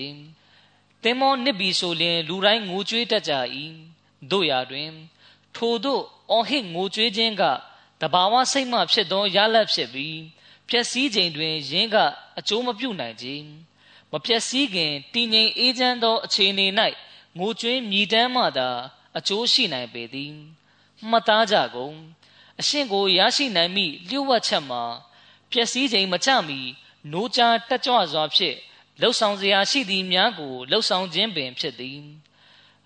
[1.03, 3.33] သင်မောနစ်ပြီးဆိုလျင် လူတိုင်းငိုကြွေးတတ်ကြ၏
[4.31, 4.89] တို့ရာတွင်
[5.55, 7.43] ထိုတို့အော်ဟစ်ငိုကြွေးခြင်းက
[8.01, 10.17] တဘာဝစိတ်မှဖြစ်သောရလတ်ဖြစ်ပြီး
[10.69, 11.95] ပျက်စီးချိန်တွင်ယင်းက
[12.39, 13.27] အကျိုးမပြုနိုင်ကြ
[14.11, 16.67] မပျက်စီးခင်တည်ငြိမ်အေးချမ်းသောအခြေအနေ၌
[17.37, 18.69] ငိုကြွေးမြည်တမ်းမှသာ
[19.17, 20.33] အကျိုးရှိနိုင်ပေသည်
[21.09, 21.95] မှတ်သားကြကုန်
[22.59, 24.83] အရှင်ကိုရရှိနိုင်မိလျှို့ဝှက်ချက်မှာ
[25.51, 26.59] ပျက်စီးချိန်မချမီ
[27.11, 28.57] နိုးကြားတက်ကြွစွာဖြင့်
[29.01, 31.99] လှုပ်ဆောင်စရာရှိသည်များကိုလှုပ်ဆောင်ခြင်းပင်ဖြစ်သည်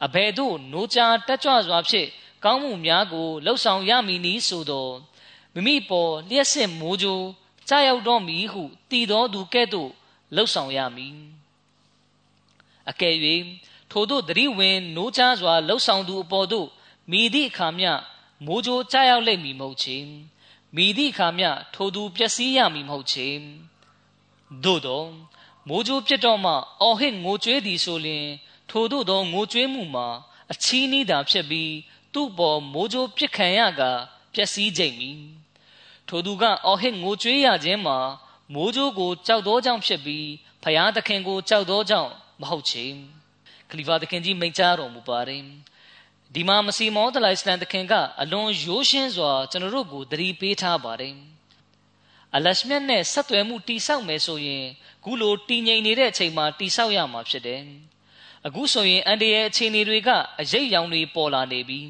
[0.05, 2.07] အဘယ်သို့နိုးကြားတက်ကြွစွာဖြင့်
[2.43, 4.89] ကောင်းမှုများကိုလှုပ်ဆောင်ရမည်နည်းဆိုသော
[5.53, 7.25] မိမိပေါ်လျှက်စစ်မိုးကြိုး
[7.69, 9.91] ကြာရောက်တော့မည်ဟုတည်တော်သူကဲ့သို့
[10.35, 11.15] လှုပ်ဆောင်ရမည်
[12.89, 13.15] အကယ်၍
[13.91, 16.67] ထိုတို့တတိဝင်နိုးချစွာလှုပ်ဆောင်သူအပေါ်သို့
[17.11, 17.91] မိသည့်အခါမျှ
[18.45, 19.97] မိုးကြိုးကြာရောက်လိမ့်မည်မဟုတ်ချေ
[20.75, 23.27] မိသည့်အခါမျှထိုသူပျက်စီးရမည်မဟုတ်ချေ
[24.63, 25.03] သို့သော
[25.67, 28.27] မိုးကြိုးပြတ်တော့မှအော်ဟစ်ငိုကြွေးသည်ဆိုလျှင်
[28.69, 30.07] ထိုတို့သောငိုကြွေးမှုမှာ
[30.51, 31.73] အချီးနှီးတာဖြစ်ပြီး
[32.13, 33.81] သူ့ပေါ်မိုးကြိုးပြစ်ခံရက
[34.33, 35.36] ပျက်စီးခြင်းမည်
[36.09, 37.97] ထိုသူကအော်ဟစ်ငိုကြွေးရခြင်းမှာ
[38.53, 40.27] မိုးကြိုးကိုကြောက်သောကြောင့်ဖြစ်ပြီး
[40.63, 42.85] ဖယားသခင်ကိုကြောက်သောကြောင့်မဟုတ်ချေ
[43.69, 45.43] ခလီဖာသခင်ကြီးမိန့်ကြားတော်မူပါတယ်
[46.33, 51.15] ဒီမှာမစီမောတလိုက်စလန်သခင်ကအလွန်ရိုးရှင်းစွာကျွန်တော်တို့ကိုသတိပေးထားပါတယ်
[52.35, 54.65] အလရှမြတ်နဲ့ဆက်သွယ်မှုတိဆောက်မယ်ဆိုရင်
[55.03, 57.61] ခုလိုတည်ငြိမ်နေတဲ့အချိန်မှာတိဆောက်ရမှာဖြစ်တယ်
[58.47, 60.09] အခုဆိုရင်အန်ဒီရဲ့အခြေအနေတွေက
[60.41, 61.81] အရေးရောင်တွေပေါ်လာနေပြီ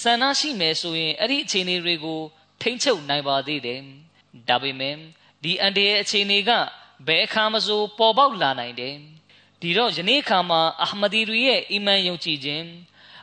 [0.00, 2.20] ဆန္ဒရှိမယ်ဆိုရင်အဲ့ဒီအခြေအနေတွေကို
[2.60, 3.80] ထိမ့်ချုပ်နိုင်ပါသေးတယ်
[4.48, 4.94] ဒါပေမဲ့
[5.42, 6.50] ဒီအန်တရဲ့အခြေအနေက
[7.06, 8.96] ဘယ်အခါမှဆိုပေါ်ပေါက်လာနိုင်တယ်
[9.60, 12.66] ဒီတော့ယနေ့အခါမှာအာမဒီရီရဲ့အီမန်ယုံကြည်ခြင်း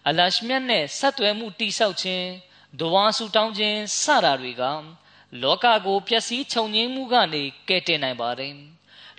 [0.07, 2.25] အလရှမြတ်နဲ့ဆက်သွယ်မှုတိဆောက်ခြင်း
[2.79, 4.63] ဒဝါဆူတောင်းခြင်းစတာတွေက
[5.41, 8.55] လောကကိုပျက်စီးခြုံငင်းမှုကနေကယ်တင်နိုင်ပါတယ်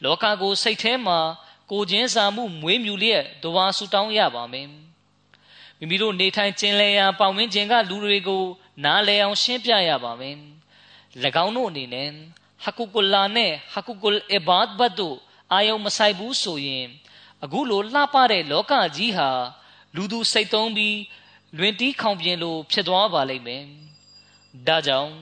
[0.04, 1.18] လောကကိုစိတ်ထဲမှာ
[1.70, 4.68] ကိုချင်းစာမှုမွေးမြူလျက်ဒဝါဆူတောင်းရပါမယ်
[5.78, 8.42] မိမိတို့နေထိုင်ခြင်းလဲရာပေါင်ဝင်းခြင်းကလူတွေကို
[8.84, 10.36] နားလည်အောင်ရှင်းပြရပါမယ်၎
[11.44, 12.08] င်းတို့အနေနဲ့
[12.64, 15.16] ဟကုကုလာနဲ့ဟကုကုလ်အဘတ်ဘတ်တို့
[15.52, 16.86] အာယုံမဆိုင်ဘူးဆိုရင်
[17.44, 19.30] အခုလိုလှပတဲ့လောကကြီးဟာ
[19.94, 20.98] လူသူစိတ်သုံးပြီး
[21.56, 23.64] လွင်တီးခေါင်ပြင်းလို့ဖြစ်သွားပါလိမ့်မယ်
[24.66, 25.12] ဒါကြောင့်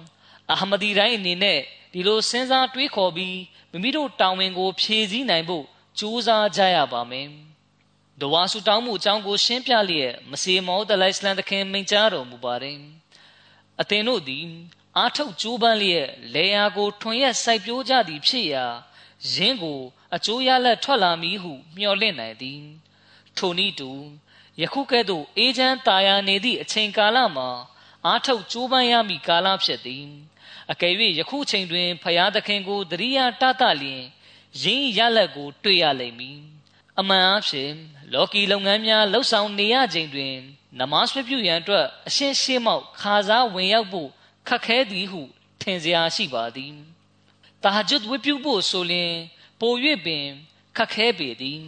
[0.53, 1.61] အာမဒီတိုင်းအနေနဲ့
[1.93, 3.39] ဒီလိုစဉ်းစားတွေးခေါ်ပြီး
[3.71, 5.65] မိမိတို့တာဝန်ကို ဖြည့်ဆည်းနိုင်ဖို့
[5.99, 7.29] ကြိုးစားကြရပါမယ်။
[8.21, 12.79] ဒဝါဆူတောင်းမှုအကြောင်းကိုရှင်းပြလျက်မစီမောဒလိုင်စလန်သခင်မိန့်ကြားတော်မူပါတယ်။
[13.81, 14.47] အသင်တို့သည်
[14.99, 18.65] အာထုတ်ကြိုးပမ်းလျက်လေယာကို ထွန်ရက်စိုက်ပျိုးကြသည်ဖြစ်ရာ
[19.33, 19.81] ယင်းကို
[20.15, 22.63] အကျိုးရလက်ထွက်လာမည်ဟု မျှော်လင့်နိုင်သည်
[23.37, 23.91] ထိုနည်းတူ
[24.61, 27.49] ယခုကဲ့သို့အေးချမ်းတာယာနေသည့်အချိန်ကာလမှာ
[28.07, 30.07] အာထုတ်ကြိုးပမ်းရမည့်ကာလဖြစ်သည်
[30.71, 34.03] အကယ်၍ယခုချိန်တွင်ဖျားသခင်ကိုတရိယာတတလျင်
[34.63, 36.39] ရင်းရလက်ကို တွေ့ရလိမ့်မည်
[37.01, 37.71] အမှန်အဖြစ်
[38.13, 40.37] လော်ကီလုပ်ငန်းများလှုပ်ဆောင်နေရချိန်တွင်
[40.79, 44.09] နမတ်ပြုရန်အတွက်အရှင်းရှင်းမောက်ခါစားဝင်ရောက်ဖို့
[44.49, 45.23] ခက်ခဲသည်ဟု
[45.61, 46.75] ထင်စရာရှိပါသည်
[47.63, 49.13] တာဟဂျွတ်ဝိပြုဖို့ဆိုလျင်
[49.61, 49.73] ပို၍
[50.07, 50.27] ပင်
[50.77, 51.63] ခက်ခဲပေသည်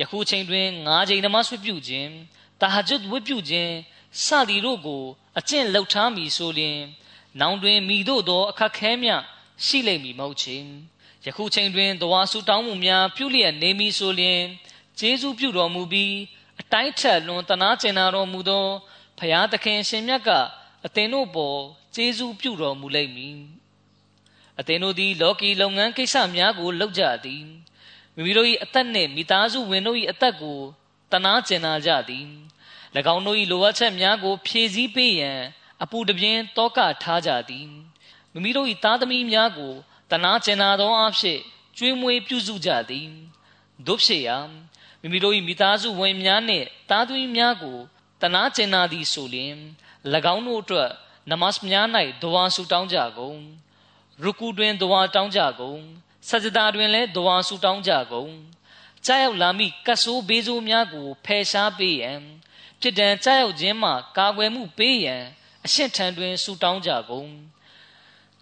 [0.00, 2.10] ယခုချိန်တွင်၅ချိန်နမတ်ပြုခြင်း
[2.60, 3.72] တာဟဂျွတ်ဝိပြုခြင်း
[4.24, 5.02] စသည်တို့ကို
[5.38, 6.78] အကျင့်လှုပ်ထားမည်ဆိုလျင်
[7.40, 9.10] နောင်တွင်မိတို့သောအခက်ခဲမြ
[9.64, 10.56] ရှိလိမ့်မည်မဟုတ်ချေ
[11.24, 14.40] ယခုချိန်တွင်တဝါဆူတောင်းမှုများပြုလျက်နေမည်ဆိုလျင်
[14.98, 16.39] ကျေးဇူးပြုတော်မူပြီးအ
[16.72, 18.66] တိုင်းထက်လွန်တနာကျင်နာတော်မူသော
[19.18, 20.30] ဖရာသခင်ရှင်မြတ်က
[20.86, 21.60] အသင်တို့ပေါ်
[21.94, 23.38] ကျေးဇူးပြုတော်မူလိမ့်မည်
[24.60, 27.44] အသင်တို့သည်လောကီလုပ်ငန်းကိစ္စများကိုလုပ်ကြသည်
[28.14, 30.60] မိမိတို့၏အသက်နှင့်မိသားစုဝင်တို့၏အသက်ကို
[31.12, 32.28] တနာကျင်နာကြသည်၎
[33.14, 35.40] င်းတို့၏လိုအပ်ချက်များကို ဖြည့်ဆည်းပေးရန်
[35.82, 37.68] အပူတပြင်းတောကထားကြသည်
[38.32, 39.72] မိမိတို့၏သားသမီးများကို
[40.10, 41.38] တနာကျင်နာသောအဖြစ်
[41.76, 43.08] ကျွေးမွေးပြုစုကြသည်
[43.86, 44.38] တို့ဖြစ်ရာ
[45.00, 47.78] မိမိတို့၏မိသားစုဝင်များနှင့်သားသမီးများကို
[48.20, 49.54] တနာကျင်နာသည်ဆိုလျင်၎
[50.34, 50.90] င်းတို့အတွက်
[51.30, 51.86] နမတ်များ၌
[52.22, 53.38] ဒဝါဆူတောင်းကြကုန်
[54.22, 55.80] ရူကူတွင်ဒဝါတောင်းကြကုန်
[56.28, 58.32] စကြဒါတွင်လည်းဒဝါဆူတောင်းကြကုန်
[59.06, 62.20] ကြားရောက်လာမိကတ်ဆိုးဘေးဆိုးများကိုဖယ်ရှားပေးရန်
[62.80, 65.24] ဖြစ်တန်ကြားရောက်ခြင်းမှကာကွယ်မှုပေးရန်
[65.64, 67.30] အရှင်းထံတွင်ဆူတောင်းကြကုန်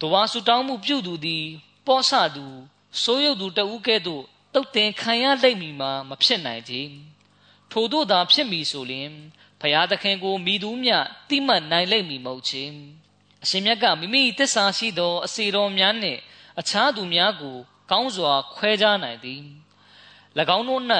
[0.01, 1.45] ဒဝါဆူတောင်းမှုပြုသူသည်
[1.85, 2.45] ပောဆသူ
[3.03, 6.75] စိုးရုပ်သူတဦးကဲ့သို့ တုတ်တင်ခံရလိမ့်မည်မှာမဖြစ်နိုင်ကြ
[7.71, 9.11] ထို့သောသာဖြစ်မည်ဆိုလျှင်
[9.61, 10.91] ဖရာသခင်ကိုမိသူမြ
[11.29, 12.63] တိမှတ်နိုင်လိမ့်မည်မဟုတ်ချေ
[13.43, 16.19] အရှင်မြတ်ကမိမိတစ္ဆာရှိသောအစီတော်များနှင့်
[16.59, 17.57] အခြားသူများကို
[17.91, 19.43] ကောင်းစွာ ခွဲခြားနိုင်သည်၎
[20.57, 20.83] င်းတို့၌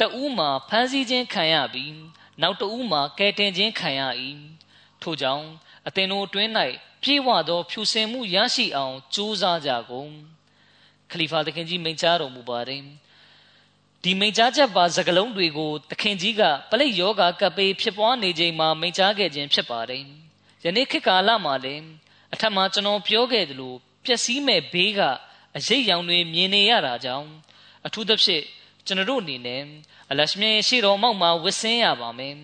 [0.00, 1.94] တဦးမှာဖမ်းဆီးခြင်းခံရပြီး
[2.40, 4.02] နောက်တဦးမှာကယ်တင်ခြင်းခံရ၏
[5.02, 5.46] ထို့ကြောင့်
[5.86, 6.50] အသင်တို့အတွင်း၌
[7.02, 10.12] ပြေဝသောဖြူစင်မှုရရှိအောင်ကြိုးစားကြကုန်
[11.12, 12.82] ခလီဖာသခင်ကြီးမိန့်ကြားတော်မူပါတယ်
[14.02, 20.02] ဒီမိန့်ကြားချက်ပါစကလုံးတွေကိုသခင်ကြီးကပလိတ်ယောဂကပ်ပေးဖြစ်ပွားနေချိန်မှာမိန့်ကြားခဲ့ခြင်းဖြစ်ပါတယ်
[20.64, 21.84] ယနေ့ခေတ်ကာလမှာလည်း
[22.32, 25.00] အထက်မှာကျွန်တော်ပြောခဲ့သလိုပျက်စီးမဲ့ဘေးက
[25.56, 27.28] အရေးရောင်တွေမြင်နေရတာကြောင့်
[27.86, 28.44] အထူးသဖြင့်
[28.86, 29.62] ကျွန်တော်တို့အနေနဲ့
[30.10, 32.34] အလရှမြရှိတော်မောက်မှာဝစ်စင်းရပါမယ်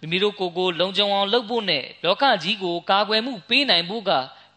[0.00, 4.10] မိမိတို့ကိုယ်ကိုလုံခြုံအောင်လုပ်ဖို့နဲ့လောကကြီးကိုကာကွယ်မှုပေးနိုင်ဖို့က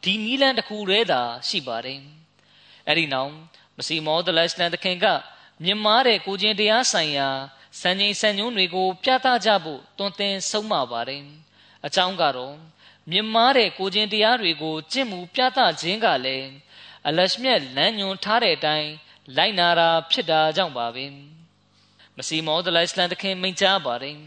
[0.04, 2.22] ဒီနီးလန်းတစ်ခုတည်းသာရှိပါတယ်
[2.88, 3.31] အဲ့ဒီနောက်
[3.77, 5.05] မစီမောဒလတ်စလန်တခင်က
[5.63, 7.29] မြင်မာတဲ့ကိုချင်းတရားဆိုင်ရာ
[7.81, 11.23] စံချိန်စံညွှန်းတွေကို ပြသကြဖို့တွင်တင်ဆုံးမပါတယ်
[11.86, 12.55] အကြောင်းကတော့
[13.11, 16.47] မြင်မာတဲ့ကိုချင်းတရားတွေကိုကျင့်မှုပြသခြင်းကလည်း
[17.07, 18.89] အလရှမြတ်လမ်းညွှန်ထားတဲ့အတိုင်း
[19.38, 21.05] လိုက်နာတာဖြစ်တာကြောင့်ပါပဲ
[22.17, 24.17] မစီမောဒလိုင်စလန်တခင်မိန့်ကြားပါတယ်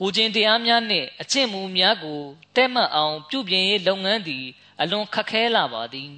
[0.00, 2.20] ကိုချင်းတရားများနှင့်အကျင့်မူများကို
[2.56, 4.44] တဲ့မှတ်အောင် ပြုပြင်ရေးလုပ်ငန်းသည်
[4.80, 6.12] အလွန်ခက်ခဲလာပါသည်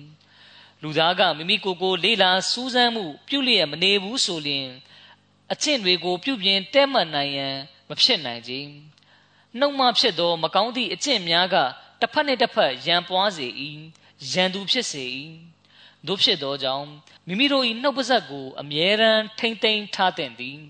[0.83, 4.69] လူသားကမိမိကိုယ်ကိုလေးလာစူးစမ်းမှု ပြုလျက်မနေဘူးဆိုလျှင်
[5.53, 7.57] အကျင့်တွေကိုပြုပြင်တဲ့မှတ်နိုင်ရန်
[7.89, 8.53] မဖြစ်နိုင်ကြ
[9.59, 11.57] နှုတ်မှဖြစ်သော မကောင်းသည့်အကျင့်များက
[12.01, 13.47] တစ်ဖက်နှင့်တစ်ဖက်ရန်ပွားစေ၏
[14.33, 15.05] ရန်သူဖြစ်စေ၏
[16.07, 16.87] တို့ဖြစ်သောကြောင့်
[17.27, 20.61] မိမိတို့၏နှုတ်ပါဆက်ကိုအမြဲတမ်းထိမ့်သိမ်းထားသင့်သည်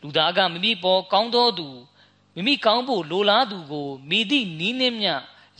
[0.00, 1.68] လူသားကမိမိပေါ်ကောင်းသောသူ
[2.34, 5.08] မိမိကောင်းဖို့လိုလားသူကိုမိသည့်နီးနှင်းမြ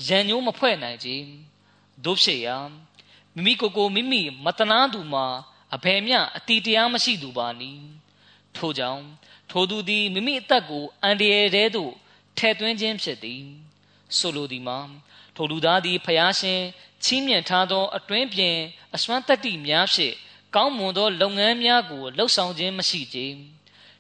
[0.07, 1.09] ရန်ညိုးမဖွဲ့နိုင်ကြ
[2.05, 2.57] တို့ဖြစ်ရာ
[3.37, 5.27] မိမိကိုယ်ကိုမိမိမတနာသူမှာ
[5.75, 7.71] အဘယ်မျှအတီတရားမရှိသူပါနီ
[8.57, 9.05] ထို့ကြောင့်
[9.51, 11.93] ထိုသူသည်မိမိအသက်ကိုအန္တရာယ်ထဲသို့
[12.39, 13.43] ထဲ့သွင်းခြင်းဖြစ်သည်
[14.17, 14.79] ဆိုလိုသည်မှာ
[15.37, 16.61] ထိုလူသားသည်ဖျားရှင်
[17.05, 18.57] ချီးမြှင့်ထားသောအတွင်းပြင်
[18.95, 20.15] အစွမ်းတတ္တိများဖြင့်
[20.55, 23.19] ကောင်းမွန်သောလုပ်ငန်းများကိုလှုပ်ဆောင်ခြင်းမရှိကြ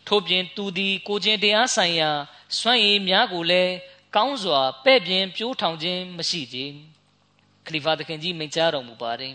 [0.06, 2.10] ထို့ပြင်သူသည်ကိုခြင်းတရားဆိုင်ရာ
[2.58, 3.72] စွမ်းရည်များကိုလည်း
[4.16, 6.58] ကောင်းစွာပဲ့ပြင်ပြိုးထောင်ခြင်းမရှိကြ
[7.66, 9.34] ခလီဖာသခင်ကြီးမိန့်ကြားတော်မူပါတယ်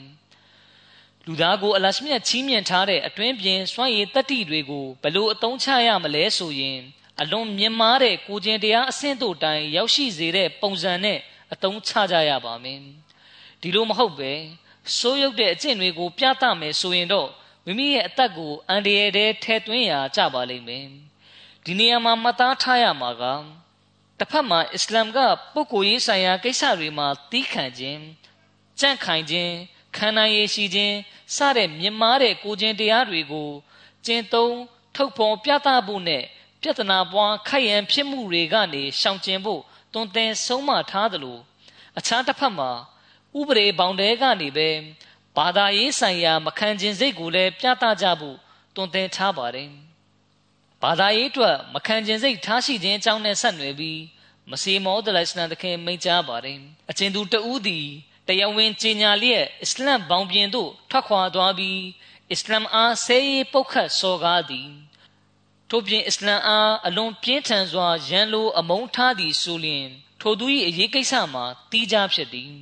[1.25, 6.80] လူသားကိုအလရှမြတ်ချီးမြှင့်ထားတဲ့အတွင်းပြင်စွမ်းရည်တတ္တိတွေကိုဘလို့အသုံးချရမလဲဆိုရင်
[7.21, 11.19] အလွန်မြင့်မားတဲ့ကိုကျင်တရားအဆင့်တို့တိုင်ရောက်ရှိစေတဲ့ပုံစံနဲ့
[11.53, 12.80] အသုံးချကြရပါမယ်
[13.61, 14.32] ဒီလိုမဟုတ်ပဲ
[14.97, 17.30] စိုးရုပ်တဲ့အကျင့်တွေကိုပြသမယ်ဆိုရင်တော့
[17.65, 20.86] မိမိရဲ့အသက်ကိုအန္တရာယ်ထဲထည့်သွင်းရာကြပါလိမ့်မယ်
[21.65, 23.23] ဒီနေရာမှာမှတ်သားထားရမှာက
[24.20, 25.20] တစ်ဖက်မှာအစ္စလာမ်က
[25.53, 28.01] ပုဂ္ဂိုလ်ရေးဆိုင်ရာကိစ္စတွေမှာတီးခံခြင်း
[28.80, 29.53] ကြန့်ခိုင်ခြင်း
[29.95, 30.95] ခခံနိုင်ရရှိခြင်း
[31.36, 33.49] စတဲ့မြင့်မားတဲ့ကိုခြင်းတရားတွေကို
[34.05, 34.55] ကျင့်သုံး
[34.95, 36.24] ထုတ်ဖော်ပြသဖို့နဲ့
[36.61, 39.61] ပြဿနာပွားခိုက်ရန်ဖြစ်မှုတွေကနေရှောင်ကျဉ်ဖို့
[39.93, 41.38] တွင်တင်ဆုံးမထားသလို
[41.97, 42.72] အခြားတစ်ဖက်မှာ
[43.39, 44.70] ဥပဒေဘောင်တဲကနေပဲ
[45.36, 48.38] ဘာသာရေးဆိုင်ရာမခံကျင်စိတ်ကိုလည်းပြသကြဖို့
[48.76, 49.72] တွင်တင်ထားပါတယ်။
[50.89, 54.01] ဘာသာရေးအတွက်မခံကျင်စိတ်ထားရှိခြင်းအကြောင်းနဲ့ဆက်နွယ်ပြီး
[54.49, 56.59] မစီမောဒလိုင်စလန်တခင်မိန့်ကြားပါတယ်။
[56.89, 57.88] အကျဉ်သူတဦးသည်
[58.27, 61.79] တရားဝင်ကြေညာလျက်အစ္စလမ်ဘောင်ပြင်သို့ထွက်ခွာသွားပြီး
[62.31, 64.69] အစ္စလမ်အားဆဲရေးပုတ်ခတ်စော်ကားသည်
[65.69, 69.88] ထို့ပြင်အစ္စလမ်အားအလွန်ပြင်းထန်စွာရန်လိုအမုန်းထားသည်ဆိုလျှင်
[70.21, 72.53] ထိုသူ၏အရေးကိစ္စမှာတီးခြားဖြစ်သည်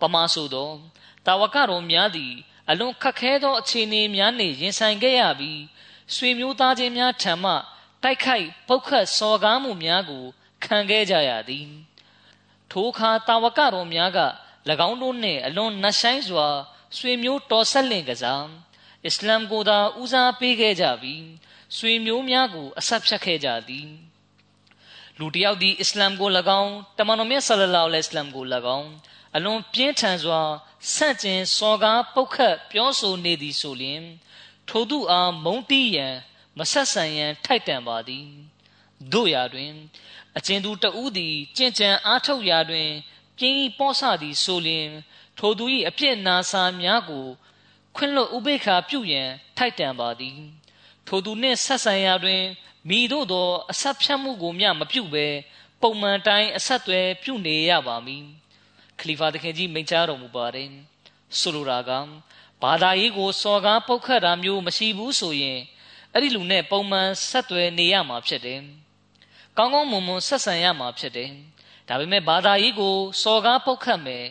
[0.00, 0.70] ပမာဆိုသော
[1.26, 2.32] တာဝကတော်များသည်
[2.70, 5.60] အလွန်ခက်ခဲသောအခြေအနေများနှင့်ရင်ဆိုင်ခဲ့ရပြီး
[6.16, 7.52] ဆွေမျိုးသားချင်းများထံမှ
[8.02, 10.24] တိုက်ခိုက်ပုတ်ခတ်စော်ကားမှုများကို
[10.64, 11.68] ခံခဲ့ကြရသည်
[12.70, 14.20] ထိုအခါတာဝကတော်များက၎
[14.88, 16.48] င်းတို့နှင့်အလွန်နှဆိုင်စွာ
[16.96, 18.46] ဆွေမျိုးတော်ဆက်လင့်ကစား
[19.06, 21.24] အစ္စလာမ်ကိုသာဦးစားပေးခဲ့ကြပြီး
[21.76, 23.88] ဆွေမျိုးများကိုအဆက်ဖြတ်ခဲ့ကြသည်
[25.18, 28.44] လူတယောက်သည်အစ္စလာမ်ကို၎င်းတမန်တော်မြတ်ဆလလောလဟ်အလัยဟ်ကို၎
[28.78, 28.90] င်း
[29.36, 30.40] အလွန်ပြင်းထန်စွာ
[30.94, 34.02] ဆန့်ကျင်စော်ကားပုတ်ခတ်ပြောဆိုနေသည်ဆိုလျှင်
[34.68, 36.14] ထိုသူအားမုန်းတီးရန်
[36.58, 38.26] မဆက်ဆံရန်ထိုက်တန်ပါသည်
[39.12, 39.72] တို့ရာတွင်
[40.36, 42.88] အကျဉ်သူတဦးသည်ကြင်ကြံအားထုတ်ရာတွင်
[43.38, 44.88] ပြင်းပေါ်ဆသည်ဆိုလျှင်
[45.38, 47.26] ထိုသူ၏အပြစ်နာစာများကို
[47.96, 50.38] ခွင့်လွတ်ဥပေက္ခပြုရန်ထိုက်တန်ပါသည်
[51.06, 52.42] ထိုသူနှင့်ဆက်ဆံရာတွင်
[52.88, 55.26] မိတို့သော အဆက်ဖြတ်မှုကိုမျှမပြုဘဲ
[55.80, 58.24] ပုံမှန်တိုင်းအဆက်သွယ်ပြုနေရပါမည်
[59.00, 60.70] ခလီဖာတခင်ကြီးမိန့်ကြားတော်မူပါတယ်
[61.38, 61.90] ဆိုလိုတာက
[62.62, 65.60] ဘာသာရေးကိုစော်ကားပုတ်ခတ်တာမျိုးမရှိဘူးဆိုရင်
[66.12, 68.60] အဲ့ဒီလူနဲ့ပုံမှန်ဆက်သွယ်နေရမှာဖြစ်တယ်
[69.56, 71.30] ကောင်းကောင်းမွန်မွန်ဆက်ဆံရမှာဖြစ်တယ်
[71.88, 74.24] ဒါပေမဲ့ဘာသာရေးကိုစော်ကားပုတ်ခတ်မယ်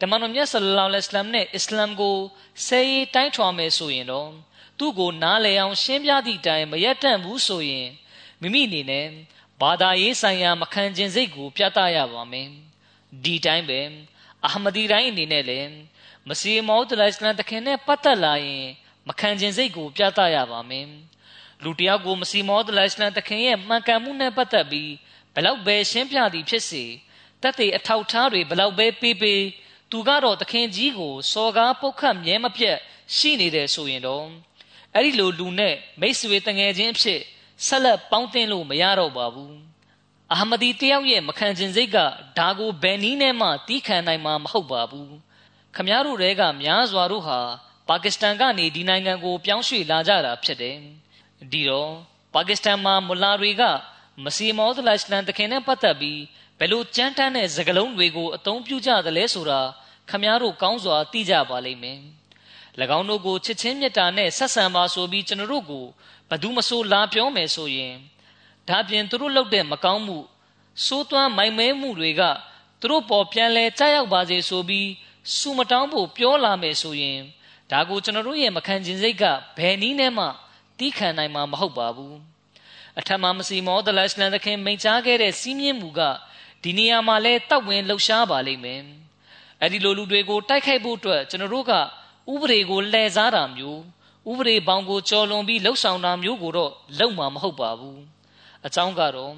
[0.00, 2.16] တမန်တော်မြတ်ဆလလောလဟ်အလัยဟ်နဲ့အစ္စလာမ်ကို
[2.66, 4.30] ဆဲရေးတိုင်းထွာမယ်ဆိုရင်တော့
[4.78, 7.88] သူ့ကိုနားလည်အောင်ရှင်းပြသည့်တိုင်မရက်တန့်ဘူးဆိုရင်
[8.40, 9.06] မိမိအနေနဲ့
[9.60, 12.48] ဘာသာရေးဆိုင်ရာမခံကျင်စိတ်ကိုပြသရပါမယ်
[13.24, 13.80] ဒီတိုင်းပဲ
[14.44, 15.70] အာမဒီတိုင်းအနေနဲ့လည်း
[16.28, 18.66] မစီမောဒလိုင်စလန်တခင်နဲ့ပတ်သက်လာရင်
[19.08, 20.88] မခံကျင်စိတ်ကိုပြသရပါမယ်
[21.62, 24.92] လူတယောက်ကိုမစီမောဒလိုင်စလန်တခင်ရဲ့မှန်ကန်မှုနဲ့ပတ်သက်ပြီး
[25.34, 26.84] ဘလောက်ပဲရှင်းပြသည်ဖြစ်စေ
[27.42, 29.42] တက်တဲ့အထောက်ထားတွေဘလောက်ပဲပေးပေး
[29.90, 32.76] သူကတော့သခင်ကြီးကိုစော်ကားပုတ်ခတ်မြဲမပြတ်
[33.16, 34.26] ရှိနေတယ်ဆိုရင်တော့
[34.94, 37.20] အဲ့ဒီလိုလူနဲ့မိတ်ဆွေတငယ်ချင်းအဖြစ်
[37.66, 39.56] ဆက်လက်ပေါင်းတင်လို့မရတော့ပါဘူး
[40.32, 41.98] အာမဒီတယောက်ရဲ့မခံကျင်စိတ်က
[42.38, 45.12] ဒါကိုဘယ်နည်းနဲ့မှတီးခံနိုင်မှာမဟုတ်ပါဘူး
[45.76, 47.40] ခမားတို့တွေကများစွာတို့ဟာ
[47.88, 50.76] ပါကစ္စတန်ကနေဒီနိုင်ငံကိုပြောင်းရွှေ့လာကြတာဖြစ်တယ်
[51.52, 51.92] ဒီတော့
[52.34, 53.62] ပါကစ္စတန်မှာမူလာတွေက
[54.24, 56.20] မစီမောဒလစ်လန်တခင်နဲ့ပတ်သက်ပြီး
[56.58, 59.60] ဘယ်လိုကြမ်းတမ်းတဲ့စကားလုံးတွေကိုအသုံးပြုကြသလဲဆိုတာ
[60.10, 62.00] ခမားတို့ကောင်းစွာသိကြပါလိမ့်မယ်၎
[62.98, 65.86] င်းတို့ကိုချစ်ချင်းမြတ်တာနဲ့ဆက်ဆံပါဆိုပြီးကျွန်တော်တို့ကို
[66.30, 67.94] ဘသူမဆိုလာပြောမယ်ဆိုရင်
[68.68, 70.18] ဒါပြင်သူတို့လုပ်တဲ့မကောင်းမှု
[70.84, 72.22] စိုးသွမ်းမိုင်မဲမှုတွေက
[72.80, 74.88] သူတို့ပေါ်ပြန်လဲကြားရောက်ပါစေဆိုပြီး
[75.34, 77.20] စူမတောင်းဖို့ပြောလာမယ်ဆိုရင်
[77.70, 79.24] ဒါကိုကျွန်တော်တို့ရဲ့မခံကျင်စိတ်က
[79.58, 80.26] ဘယ်နည်းနဲ့မှ
[80.78, 82.16] တီးခံနိုင်မှာမဟုတ်ပါဘူး
[82.98, 86.00] အထမမစီမောဒလတ်လန်သခင်မိန့်ကြားခဲ့တဲ့စီးမြင့်မှုက
[86.62, 88.80] ဒီနေရာမှာလဲတောက်ဝင်လှုပ်ရှားပါလိမ့်မယ်
[89.60, 91.72] အဲ့ဒီလိုလူတွေကိုတိုက်ခိုက်ဖို့အတွက်ကျွန်တော်တို့က
[92.32, 93.80] ဥပဒေကိုလှည့်စားတာမျိုး
[94.30, 98.00] ဥပဒေဘောင်ကိုကျော်လွန်ပြီးလှုပ်ဆောင်တာမျိုးကိုတော့လုပ်မှာမဟုတ်ပါဘူး
[98.66, 99.32] အကြောင်းကတော့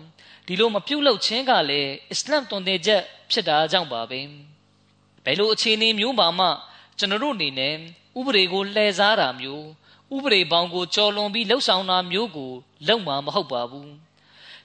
[0.47, 4.20] ဒီလိုမပြုတ်လုပ်ခြင်းကလည်းအစ္စလမ်တွင်တဲ့ချက်ဖြစ်တာကြောင့်ပါပဲ
[5.25, 6.49] ဘယ်လိုအခြေအနေမျိုးမှာမှ
[6.99, 7.75] ကျွန်တော်တို့အနေနဲ့
[8.19, 9.66] ဥပဒေကိုလှည့်စားတာမျိုး
[10.14, 12.53] ဥပဒေဘောင်ကိုကျော်လွန်ပြီးလှုပ်ဆောင်တာမျိုးကို
[12.89, 13.93] လုပ်မှာမဟုတ်ပါဘူး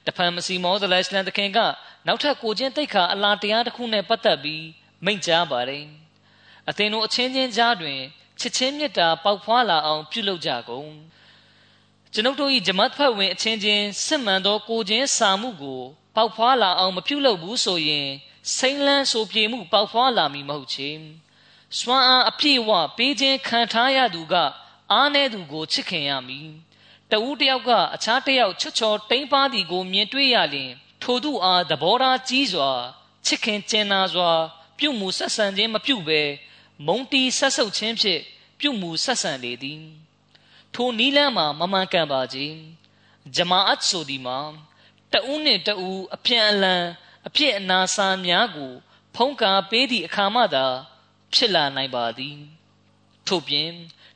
[0.06, 1.60] တဖန်မစီမောဇလအစ္စလမ်တခင်က
[2.08, 4.66] နောက်ထပ်ကိုချင်းတိတ်ခါအလားတရားတစ်ခုနဲ့ပတ်သက်ပြီး
[5.06, 5.86] မိန့်ကြားပါတယ်
[6.70, 7.99] အသင်တို့အချင်းချင်းကြားတွင်
[8.39, 10.89] ချစ်ချင်းမြတ်တာပေါက်ဖွာလာအောင်ပြုလုပ်ကြကုန်
[12.14, 15.82] ကျွန်ုပ်တို့၏ဂျမတ်ဖတ်ဝင်အချင်းချင်းစစ်မှန်သောကိုချင်းစာမှုကို
[16.16, 18.08] ပေါက်ဖွာလာအောင်မပြုလုပ်ဘူးဆိုရင်
[18.57, 20.89] စိမ့်လန်းဆိုပြေမှုပေါက်ဖွာလာမည်မဟုတ်ချေ
[21.79, 24.35] စွမ်းအားအပြည့်ဝပေးခြင်းခံထားရသူက
[24.91, 26.49] အားနည်းသူကိုချစ်ခင်ရမည်
[27.11, 30.71] တဦးတယောက်ကအခြားတယောက်ချွတ်ချော်တိမ်ပါသည်ကိုမြင်တွေ့ရလျင်
[31.01, 32.71] ထိုသူအားသဘောထားကြီးစွာ
[33.25, 34.31] ချစ်ခင်ကျင်နာစွာ
[34.77, 36.21] ပြုမှုဆက်ဆံခြင်းမပြုဘဲ
[36.85, 38.21] မုံတီဆက်ဆုပ်ခြင်းဖြင့်
[38.59, 39.83] ပြုမှုဆက်ဆံလေသည်
[40.73, 42.57] ထိုနီးလန်းမှာမမှန်ကန်ပါခြင်း
[43.35, 44.39] ဂျမာအတ်ဆိုဒီမှာ
[45.13, 46.83] တဦးနှင့်တဦးအပြန်အလှန်
[47.28, 48.71] အဖြစ်အနာစာများကို
[49.15, 50.65] ဖုံးကားပေးသည့်အခါမှသာ
[51.34, 52.38] ဖြစ်လာနိုင်ပါသည်
[53.28, 53.71] ထို့ပြင်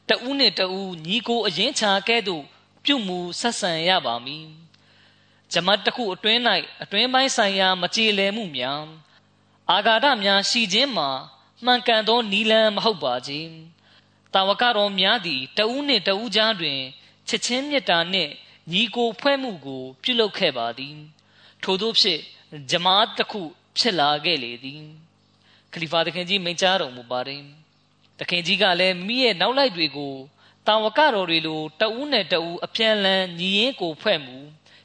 [0.09, 2.43] တဦးနှင့်တဦးညီကိုအရင်ချာကဲ့သို့
[2.83, 4.47] ပြုမှုဆက်ဆံရပါမည်
[5.51, 6.41] ဂျမတ်တစ်ခုအတွင်း၌
[6.83, 8.85] အတွင်းပိုင်းဆိုင်ရာမကြေလည်မှုများ
[9.71, 11.09] အာဃာတများရှိခြင်းမှာ
[11.65, 13.53] မှန်ကန်သောနီလန်းမဟုတ်ပါခြင်း
[14.33, 16.79] တာဝကတော်များသည်တဦးနှင့်တဦးကြားတွင်
[17.27, 18.31] ချစ်ချင်းမေတ္တာနှင့်
[18.71, 20.97] ညီကိုဖွဲ့မှုကို ပြုလုပ်ခဲ့ပါသည်
[21.63, 22.21] ထို့သောဖြင့်
[22.71, 23.41] ဂျမားတစ်ခု
[23.77, 24.83] ဖြစ်လာခဲ့လေသည်
[25.73, 27.43] ခလီဖာတခင်ကြီးမိန့်ကြားတော်မူပါတယ်
[28.19, 30.15] တခင်ကြီးကလည်းမိရဲ့နောက်လိုက်တွေကို
[30.67, 34.37] တာဝကတော်တွေလိုတဦးနဲ့တဦးအပြန်လန်ညီရင်ကိုဖွဲ့မှု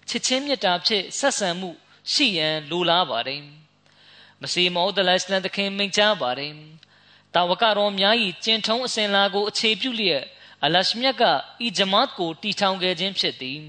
[0.08, 1.70] ချစ်ချင်းမေတ္တာဖြင့်ဆက်ဆံမှု
[2.12, 3.42] ရှိရန်လိုလားပါတယ်
[4.40, 6.54] မစီမောဒလစ်လန်တခင်မိန့်ကြားပါတယ်
[7.34, 8.14] တာဝကတော်များ၏
[8.44, 10.24] ကျင့်ထုံးအစဉ်လာကိုအခြေပြုလျက်
[10.64, 11.22] အလရှမြတ်က
[11.66, 13.60] ဤဂျမတ်ကိုတီထောင်ခဲ့ခြင်းဖြစ်သည်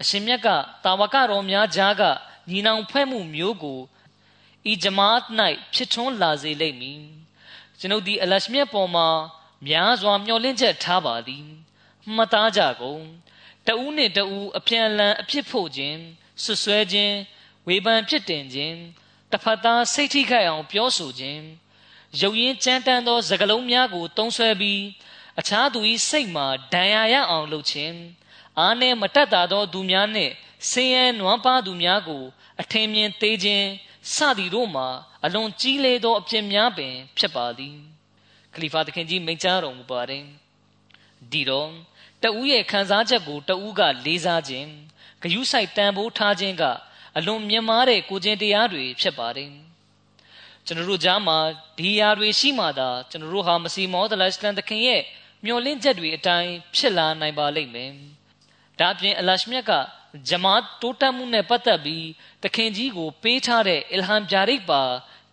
[0.00, 0.48] အရှင်မြတ်က
[0.84, 2.02] တာဝကတော်များကြားက
[2.50, 3.80] ညီနောင်ဖွဲ့မှုမျိုးကို
[4.70, 5.18] ဤဂျမတ်၌
[5.74, 7.02] ဖြစ်ထွန်းလာစေလိမ့်မည်
[7.78, 9.08] ကျွန်ုပ်ဒီအလရှမြတ်ပေါ်မှာ
[9.66, 11.46] များစွာမျှော်လင့်ချက်ထားပါသည်
[12.14, 13.02] မှတ်သားကြကုန်
[13.66, 15.98] တဦးနှင့်တဦးအပြန်အလှန်အဖြစ်ဖို့ခြင်း
[16.42, 17.14] ဆွဆွဲခြင်း
[17.66, 18.78] ဝေဖန်ဖြစ်တင်ခြင်း
[19.30, 21.42] တစ်ဖက်သားစိတ်ထိခိုက်အောင်ပြောဆိုခြင်း
[22.20, 24.82] ရုပ်ရင်းကြမ်းတမ်းသောစကားလုံးများကိုတုံးဆွဲပြီး
[25.38, 27.96] အခြားသူ၏စိတ်မှာဒဏ်ရာရအောင်လုပ်ခြင်း
[28.58, 30.32] အားနည်းမတက်တာသောသူများနှင့်
[30.70, 32.22] ဆင်းရဲနွမ်းပါးသူများကို
[32.60, 33.66] အထင်မြင်သေးခြင်း
[34.14, 34.88] စသည်တို့မှာ
[35.24, 37.76] အလွန်ကြီးလေးသောအပြစ်များပင် ဖြစ်ပါသည်
[38.54, 40.24] ခလီဖာသခင်ကြီးမိန့်ကြားတော်မူပါတယ်
[41.32, 41.70] ဒီတော့
[42.22, 44.68] တဦးရဲ့ခံစားချက်ကိုတဦးကလေးစားခြင်း
[45.22, 46.64] ဂယုဆိုင်တန်ဖိုးထားခြင်းက
[47.16, 49.50] အလွန်မြင့်မားတဲ့ကိုခြင်းတရားတွေဖြစ်ပါတယ်
[50.66, 51.38] ကျွန်တော်တို့ကြားမှာ
[51.78, 55.02] ဒီယာတွေရှိမှသာကျွန်တော်တို့ဟာမစီမောဒလစလန်သခင်ရဲ့
[55.44, 57.92] မျော်လင့်ချက်တွေအတိုင်းဖြစ်လာနိုင်ပါလိမ့်မယ်။
[58.80, 59.72] ဒါပြင်အလရှမြတ်က
[60.28, 62.06] ဂျမာတ်တိုးတက်မှုနဲ့ပတ်သက်ပြီး
[62.42, 64.82] သခင်ကြီးကို ပေးထားတဲ့အီလဟမ်ဂျာရိတ်ပါ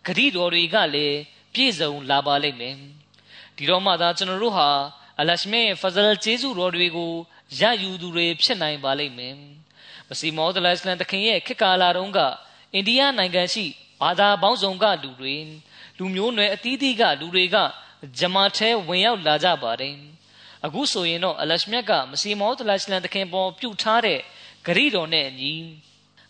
[0.05, 1.17] ဂရီတော်တွေကလည်း
[1.53, 2.75] ပြည့်စုံလာပါလိမ့်မယ်။
[3.57, 4.69] ဒီတော့မှသာကျွန်တော်တို့ဟာ
[5.19, 7.11] အလရှမြတ်ရဲ့ဖဇလ်ကျေးဇူးတော်တွေကို
[7.59, 9.35] ရယူသူတွေဖြစ်နိုင်ပါလိမ့်မယ်။
[10.07, 12.19] မစီမောဒလစလန်သခင်ရဲ့ခေတ်ကာလတုန်းက
[12.73, 13.65] အိန္ဒိယနိုင်ငံရှိ
[14.01, 15.35] ဘာသာပေါင်းစုံကလူတွေ
[15.97, 17.57] လူမျိုးနွယ်အသီးသီးကလူတွေက
[18.19, 19.95] ဂျမာထဲဝင်ရောက်လာကြပါတယ်
[20.65, 24.19] အခုဆိုရင်တော့အလရှမြတ်ကမစီမောတလရှလန်တခင်ပေါ်ပြုတ်ထားတဲ့
[24.65, 25.53] ဂရိတော်နဲ့အညီ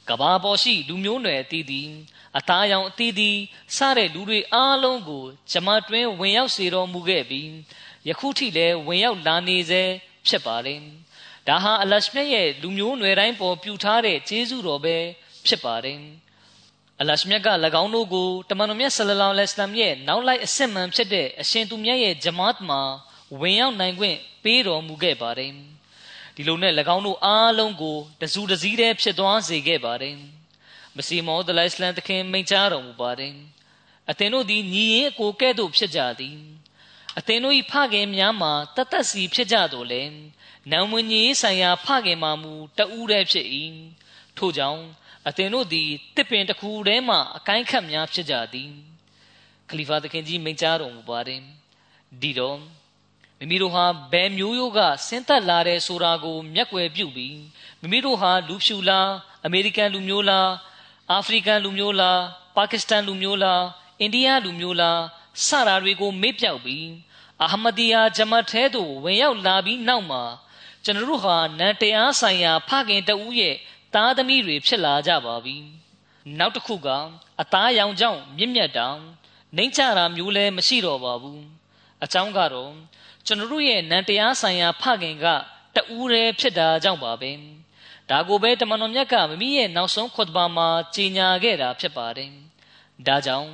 [0.10, 1.92] ကဘာပေါ်ရှိလူမျိုးနွယ်အသီးသီး
[2.38, 3.40] အသားရောင်အသီးသီး
[3.78, 7.50] စတဲ့လူတွေအားလုံးကိုဂျမာတွင်ဝင်ရောက်စေတော်မူခဲ့ပြီး
[8.08, 9.84] ယခုထိလည်းဝင်ရောက်လာနေစေ
[10.28, 10.82] ဖြစ်ပါတယ်
[11.48, 14.96] ဒါဟာအလရှမြတ်ရဲ့လူမျိုးနွယ်တိုင်းပေါ်ပြုထားတဲ့ကျေးဇူးတော်ပဲ
[15.48, 16.00] ဖြစ်ပါတယ်
[17.02, 17.50] အလရှမြတ်က၎
[17.82, 22.82] င်းတို့ကိုတမန်တော်မြတ်ဆလလောလဟ်အလัยဟ်ရဲ့နောက်လိုက်အစစ်မှန်ဖြစ်တဲ့အရှင်သူမြတ်ရဲ့ဂျမတ်မှာ
[23.42, 25.52] ဝင်ရောက်နိုင်ခွင့်ပေးတော်မူခဲ့ပါတယ်
[26.36, 30.16] ဒီလိုနဲ့၎င်းတို့အားလုံးကိုတစုတစည်းတည်းဖြစ်သွားစေခဲ့ပါတယ်
[30.96, 33.34] မစီမောဒလိုင်စလန်သခင်မိန့်ကြားတော်မူပါတယ်
[34.10, 36.38] အသင်တို့သည်ညီရင်အကိုကဲ့သို့ဖြစ်ကြသည်
[37.18, 40.04] အသင်တို့၏ဖခင်များမှာတသက်စီဖြစ်ကြတော်လဲ
[40.72, 43.48] နံဝင်ကြီးဆိုင်ရာဖခင်မှာမူတူးတည်းဖြစ်၏
[44.38, 44.84] ထို့ကြောင့်
[45.28, 48.72] အသင်တို့သည်တစ်ပင်တစ်ခုထဲမှအကိုင်းခတ်များဖြစ်ကြသည်
[49.70, 51.42] ခလီဖာသခင်ကြီးမိန့်ကြားတော်မူပါတယ်
[52.22, 52.60] ဒီတော့
[53.40, 57.38] မိမိတို့ဟာဘယ်မျိုးရိုးကဆင်းသက်လာတဲ့ဆိုတာကိုမျက်ွယ်ပြုပြီး
[57.82, 59.10] မိမိတို့ဟာလူဖြူလား
[59.46, 60.50] အမေရိကန်လူမျိုးလား
[61.12, 62.20] အာဖရိကန်လူမျိုးလား
[62.56, 63.64] ပါကစ္စတန်လူမျိုးလား
[64.00, 65.00] အိန္ဒိယလူမျိုးလား
[65.46, 66.88] စတာတွေကိုမေ့ပြောက်ပြီး
[67.42, 70.24] အာဟမဒီယာဂျမတ်ထဲသို့ဝင်ရောက်လာပြီးနောက်မှာ
[70.84, 73.56] ကျွန်တော်တို့ဟာနန်တရားဆိုင်ရာဖခင်တဦးရဲ့
[73.94, 75.58] သားသမီးတွေဖြစ်လာကြပါပြီ
[76.40, 76.88] နောက်တစ်ခုက
[77.42, 79.00] အသားရောင်ကြောင့်မြင့်မြတ်တောင်
[79.56, 81.44] နှိမ့်ချတာမျိုးလည်းမရှိတော့ပါဘူး
[82.04, 82.72] အကြောင်းကတော့
[83.28, 85.26] ကျွန်တော်တို့ရဲ့နံတရားဆိုင်ရာဖခင်က
[85.76, 87.32] တူးရဲဖြစ်တာကြောင့်ပါပဲ
[88.10, 92.32] ဒါကိုပဲတမန်တော်မြတ်ကမမိရဲ့နောက်ဆုံးခွတ်ဘာမှာကြီးညာခဲ့တာဖြစ်ပါတယ်
[93.08, 93.50] ဒါကြောင့်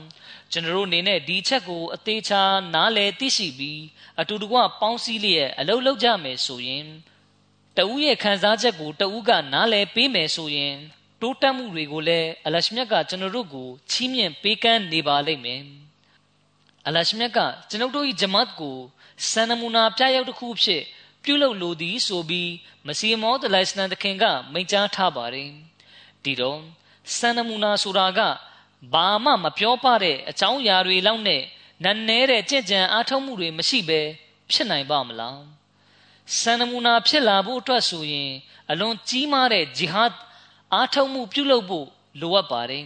[0.51, 2.41] ကျွန်တော်တို့အနေနဲ့ဒီချက်ကိုအသေးချာ
[2.73, 3.81] နားလည်သိရှိပြီး
[4.21, 6.85] အတူတကွပေါင်းစည်းလျက်အလုပ်လုပ်ကြမယ်ဆိုရင်
[7.77, 10.75] တဦးရဲ့ခံစားချက်ကိုတဦးကနားလည်ပေးမယ်ဆိုရင်
[11.21, 15.61] တိုးတက်မှုတွေကိုလည်းအလရှမြတ်ကကျွန်တော်တို့ကိုချီးမြှင့်ပေးကမ်းနေပါလိမ့်မယ်
[16.87, 18.77] အလရှမြတ်ကကျွန်ုပ်တို့၏ဂျမတ်ကို
[19.29, 20.83] စံနမူနာပြရောက်တစ်ခုဖြစ်
[21.23, 22.51] ပြုလုပ်လိုသည်ဆိုပြီး
[22.87, 25.49] မစီမောဒလိုင်စနန်တခင်ကမိန့်ကြားထားပါတယ်
[26.23, 26.59] ဒီတော့
[27.17, 28.19] စံနမူနာဆိုတာက
[28.93, 31.41] ဘာမှမပြောပတဲ့အကြောင်းအရာတွေလောက်နဲ့
[31.83, 34.01] နန်းနဲတဲ့ကြင်ကြံအားထုတ်မှုတွေမရှိဘဲ
[34.51, 35.41] ဖြစ်နိုင်ပါမလား
[36.39, 38.31] စံနမူနာဖြစ်လာဖို့အတွက်ဆိုရင်
[38.71, 40.15] အလွန်ကြီးမားတဲ့ဂျီဟတ်
[40.73, 41.87] အားထုတ်မှုပြုလုပ်ဖို့
[42.21, 42.85] လိုအပ်ပါတယ်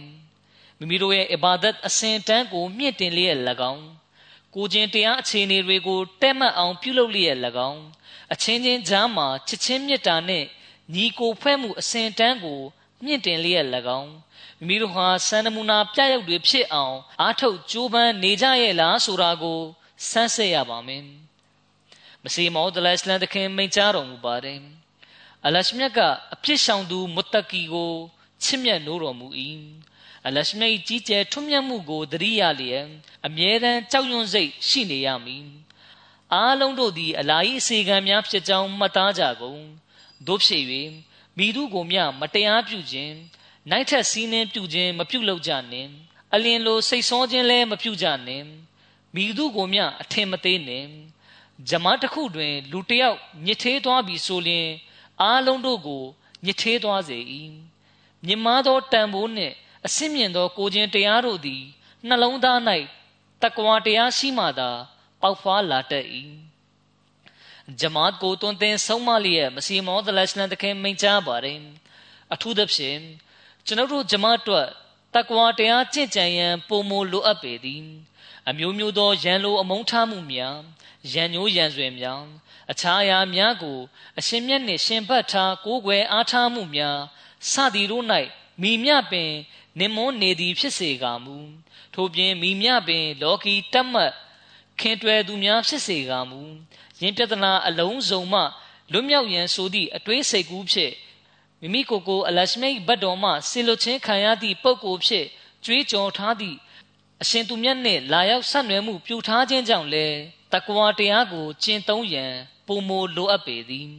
[0.78, 3.38] မိမိတို့ရဲ့အဘာဒတ်အစဉ်တန်းကိုမြင့်တင်လျက်၎
[3.72, 3.84] င်း
[4.58, 7.36] ကိုချင်းတရားအခြေအနေတွေကိုတဲ့မှတ်အောင်ပြုလုပ်လျက်၎
[7.70, 7.82] င်း
[8.32, 10.44] အချင်းချင်းကြားမှာချစ်ချင်းမေတ္တာနဲ့
[10.94, 12.60] ညီကိုဖွဲ့မှုအစဉ်တန်းကို
[13.04, 13.66] မြင့်တင်လျက်၎
[13.98, 14.10] င်း
[14.58, 19.60] မိမိတို့ဟာစံနမူနာပြရောက်တွေဖြစ်အောင်အားထုတ်ကြိုးပမ်းနေကြရဲ့လားဆိုတာကို
[20.10, 21.02] စမ်းစစ်ရပါမယ်
[22.22, 24.60] မစီမောဒလစ်လန်တခင်မိန့်ကြားတော်မူပါတယ်
[25.46, 26.00] အလရှမြတ်က
[26.34, 27.92] အဖြစ်ဆောင်သူမုတကီကို
[28.42, 29.26] ချစ်မြတ်နိုးတော်မူ၏
[30.26, 32.86] အလရှမြတ်ကြီးကျယ်ထွန်းမြတ်မှုကိုသတိရလျက်
[33.26, 35.46] အမြဲတမ်းကြောက်ရွံ့စိတ်ရှိနေရမည်
[36.32, 39.62] အားလုံးတို့သည်အလာ၏အစီကံများဖြစ်ကြောင်းမှတ်သားကြကုန်
[40.26, 40.64] တို့ဖြစ်၍
[41.38, 43.14] မိသူကိုမျှမတရားပြုခြင်း
[43.70, 45.90] နိုင်ထက်စီးနှင်းပြုခြင်းမပြုလုပ်ကြနှင့်
[46.34, 48.46] အလင်းလိုစိတ်ဆောခြင်းလည်းမပြုကြနှင့်
[49.14, 50.88] မိသူကိုမျှအထင်မသေးနှင့်
[51.68, 54.68] ဂျမတ်တစ်ခုတွင် လူတစ်ယောက်ညစ်သေးသွားပြီဆိုလျှင်
[55.22, 56.04] အားလုံးတို့ကို
[56.44, 57.18] ညစ်သေးသွားစေ၏
[58.24, 59.54] မြင်မာသောတန်ဖိုးနှင့်
[59.84, 61.62] အစင်းမြင့်သောကိုခြင်းတရားတို့သည်
[62.08, 62.58] နှလုံးသား၌
[63.42, 64.70] တကွာတရားရှိမှသာ
[65.20, 66.06] ပေါက်ဖွာလာတတ်၏
[67.80, 71.60] ဂျမတ်ကိုတွင်တင်ဆုံးမလျက်မစီမောဒလရှလန်တခင်မိန့်ကြားပါတယ်
[72.32, 73.00] အထူးသဖြင့်
[73.66, 74.66] ကျွန်ုပ်တို့ဂျမတ်တို့
[75.14, 77.84] တကွာတရားကျင့်ကြံရန်ပုံမလိုအပ်ပေသည်
[78.48, 80.56] အမျိုးမျိုးသောရန်လိုအမုန်းထားမှုများ
[81.12, 82.22] ရန်ညိုးရန်ဆွေများ
[82.70, 83.78] အခြားအရာများကို
[84.18, 86.98] အရှင်မြတ်နှင့်ရှင်ဘတ်ထားကိုးကွယ်အားထားမှုများ
[87.50, 88.04] စသည်တို့၌
[88.62, 89.32] မိမြပင်
[89.78, 91.36] နင်မွန်းနေသည်ဖြစ်စေကာမူ
[91.94, 94.12] ထို့ပြင်မိမြပင် လောကီတတ်မှတ်
[94.80, 96.40] ခင်တွယ်သူများဖြစ်စေကာမူ
[97.00, 98.40] ယင်ပြဒနာအလုံးစုံမှ
[98.92, 100.94] လွတ်မြောက်ရန်ဆိုသည့်အတွေးစိတ်ကူးဖြင့်
[101.60, 105.26] မိမိကိုယ်ကိုအလရှမိတ်ဘတ်တော်မှဆေလွတ်ချင်းခံရသည့်ပုဂ္ဂိုလ်ဖြင့်
[105.64, 106.58] ကြွေးကြော်ထားသည့်
[107.22, 110.18] အရှင်သူမြတ်နှင့်လာရောက်ဆက်နွယ်မှုပြုထားခြင်းကြောင့်လည်း
[110.52, 112.32] တကွာတရားကိုကျင့်သုံးရန်
[112.66, 113.90] ပုံမိုလိုအပ်ပေသည်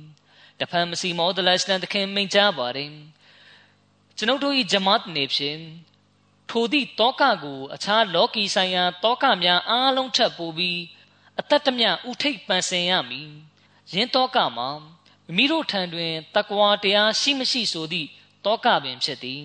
[0.59, 2.91] တဖန်မစီမောဒလရှလန်တခင်မိန့်ကြားပါတယ်
[4.19, 5.59] ကျွန်ုပ်တို့၏ဂျမတ်နေဖြင့်
[6.49, 10.79] ထိုသည့်တောကကိုအခြားလောကီဆိုင်ရာတောကများအားလုံးထပ်ပို့ပြီး
[11.39, 13.29] အသက်တမျှဥထိတ်ပန်ဆင်ရမည်
[13.93, 14.69] ယင်းတောကမှာ
[15.25, 18.07] မိမိတို့ထံတွင်တကွာတရားရှိမရှိဆိုသည့်
[18.45, 19.43] တောကပင်ဖြစ်သည်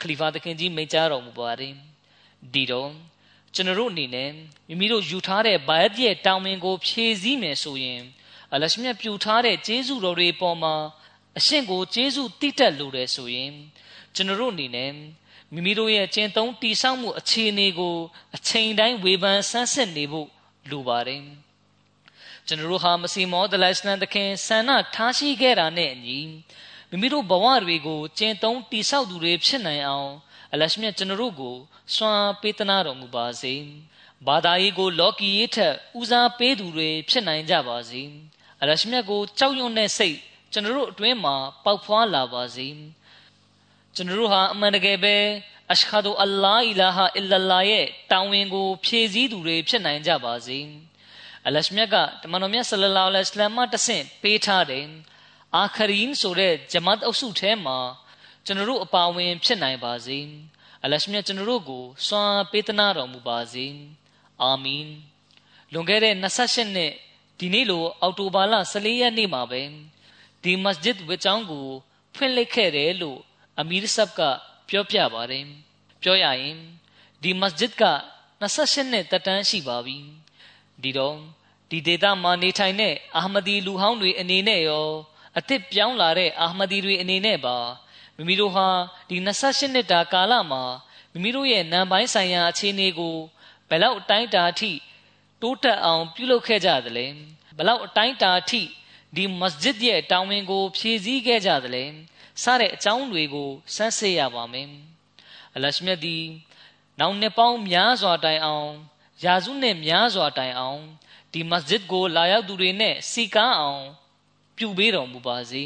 [0.00, 1.74] ခလီဖာသခင်ကြီးမိန့်ကြားတော်မူပါသည်
[2.52, 2.90] ဒီတော့
[3.54, 4.30] ကျွန်တော်တို့အနေနဲ့
[4.68, 8.00] မိမိတို့ယူထားတဲ့ဗိုက်ရဲ့တောင်းပင်ကို ဖြည့်ဆည်းမယ်ဆိုရင်
[8.52, 10.74] အလရှမြတ်ပြူထားတဲ့ကျေးဇူးတော်တွေပေါ်မှာ
[11.38, 13.52] အရှင်ကိုကျေးဇူးတိတက်လို့တယ်ဆိုရင်
[14.14, 14.92] ကျွန်တော်တို့အနေနဲ့
[15.54, 17.96] မိမိတို့ရဲ့ကျင့်သုံးတိဆောက်မှုအခြေအနေကို
[18.36, 20.28] အချိန်တိုင်းဝေဖန်ဆန်းစစ်နေဖို့
[20.70, 21.22] လိုပါတယ်
[22.46, 26.20] ကျွန်တော်တို့ဟာမစီမောဒလရှနန်တခင်ဆန္ဒထားရှိခဲ့တာနဲ့အညီ
[26.90, 30.12] မိမိတို့ဘဝတွေကိုကျင့်သုံးတိဆောက်သူတွေဖြစ်နိုင်အောင်
[30.52, 31.56] အလရှမြတ်ကျွန်တော်တို့ကို
[31.94, 33.54] စွမ်းပေးသနာတော်မူပါစေ
[34.26, 38.02] ဘာသာရေးကိုလောကီရေးထက်ဦးစားပေးသူတွေဖြစ်နိုင်ကြပါစေ
[38.62, 40.16] အလရှမြတ်ကိုကြောက်ရွံ့တဲ့စိတ်
[40.52, 42.66] ကျွန်တော်တို့အတွင်းမှာပေါက်ဖွားလာပါစေ
[43.96, 45.16] ကျွန်တော်တို့ဟာအမှန်တကယ်ပဲ
[45.72, 50.58] အရှဟဒူအလ္လာအီလာဟာအီလလာရဲ့တောင်းဝင်ကို ဖြည့်ဆည်းသူတွေဖြစ်နိုင်ကြပါစေ
[51.46, 54.86] အလရှမြတ်ကတမန်တော်မြတ်ဆလလောလဟ်အလัยဟိဝါစလမ်မှတဆင့်ပေးထားတယ်
[55.56, 57.78] အာခရီန်ဆိုတဲ့ဂျမတ်အုပ်စုထဲမှာ
[58.46, 60.18] ကျွန်တော်တို့အပါဝင်ဖြစ်နိုင်ပါစေ
[60.84, 63.66] အလရှမြတ်ကျွန်တော်တို့ကိုစွမ်းပေးသနာတော်မူပါစေ
[64.42, 64.86] အာမင်
[65.72, 66.92] လွန်ခဲ့တဲ့28နှစ်
[67.38, 69.62] ဒီနေ့လိုအောက်တိုဘာလ14ရက်နေ့မှာပဲ
[70.42, 71.66] ဒီမစဂျစ်ဝေချောင်းကို
[72.14, 73.20] ဖွင့်လှစ်ခဲ့တယ်လို့
[73.58, 74.20] အမီရ်ဆပ်က
[74.68, 75.44] ပြောပြပါတယ်
[76.02, 76.58] ပြောရရင်
[77.22, 77.84] ဒီမစဂျစ်က
[78.40, 79.96] 28နှစ်တက်တန်းရှိပါပြီ
[80.82, 81.16] ဒီတော့
[81.70, 84.88] ဒီဒေသမှာနေထိုင်တဲ့အာမဒီလူဟောင်းတွေအနေနဲ့ရော
[85.38, 87.56] အသစ်ပြောင်းလာတဲ့အာမဒီတွေအနေနဲ့ပါ
[88.16, 88.68] မိမိတို့ဟာ
[89.08, 90.62] ဒီ28နှစ်တာကာလမှာ
[91.12, 93.16] မိမိတို့ရဲ့နံပိုင်းဆိုင်ရာအခြေအနေကို
[93.68, 94.72] ဘယ်လောက်အတိုင်းတာအထိ
[95.42, 97.06] တိုးတက်အောင်ပြုလုပ်ခဲ့ကြသလဲ
[97.56, 98.62] ဘယ်လောက်အတိုင်းတာအထိ
[99.16, 101.84] ဒီမစဂျစ်ရဲ့တောင်းဝင်ကိုဖြည့်ဆည်းခဲ့ကြသလဲ
[102.42, 104.68] စတဲ့အကြောင်းတွေကိုစမ်းစစ်ရပါမယ်
[105.54, 106.16] အလရှမြတ်ဒီ
[106.98, 108.70] နောက်နှစ်ပေါင်းများစွာတိုင်အောင်
[109.24, 110.80] ယာစုနဲ့များစွာတိုင်အောင်
[111.32, 113.84] ဒီမစဂျစ်ကိုလာရောက်သူတွေနဲ့စီကားအောင်
[114.56, 115.62] ပြုပေးတော်မူပါစေ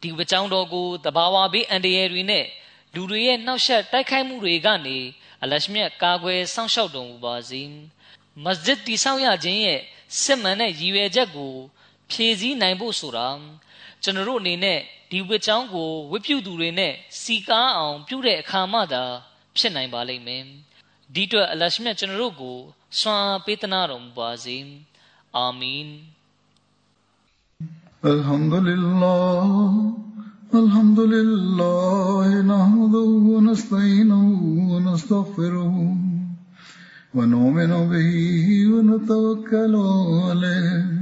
[0.00, 2.46] ဒီဝကြောင်းတော်ကိုတဘာဝဘေးအန်တရယ်တွေနဲ့
[2.94, 4.98] လူတွေရဲ့နှောက်ယှက်တိုက်ခိုက်မှုတွေကနေ
[5.42, 7.62] အလရှမြတ်ကာကွယ်စောင့်ရှောက်တော်မူပါစေ
[8.44, 9.80] မစဂျစ်တည်ဆောက်ရခြင်းရဲ့
[10.20, 11.54] စစ်မှန်တဲ့ရည်ရွယ်ချက်ကို
[12.11, 13.27] ဖြည့်ဆည်းနိုင်ဖို့ဆိုတာ
[14.03, 14.79] ကျွန်တော်တို့အနေနဲ့
[15.11, 19.03] ဒီဝတ်ကြောင်းကိုဝတ်ပြုသူတွေနဲ့စီကားအောင် ပြုတဲ့အခါမှသာ
[19.57, 20.43] ဖြစ်နိုင်ပါလိမ့်မယ်
[21.13, 22.57] ဒီအတွက်အလရှမြတ်ကျွန်တော်တို့ကို
[22.99, 24.57] စွမ်းပေးသနာတော်မူပါစေ
[25.37, 25.89] အာမင်
[28.13, 29.51] الحمد لله
[30.61, 34.23] الحمد لله نحمده ونستعينه
[34.71, 35.75] ونستغفره
[37.15, 38.11] ونؤمن به
[38.73, 39.73] ونتوكل
[40.27, 41.01] عليه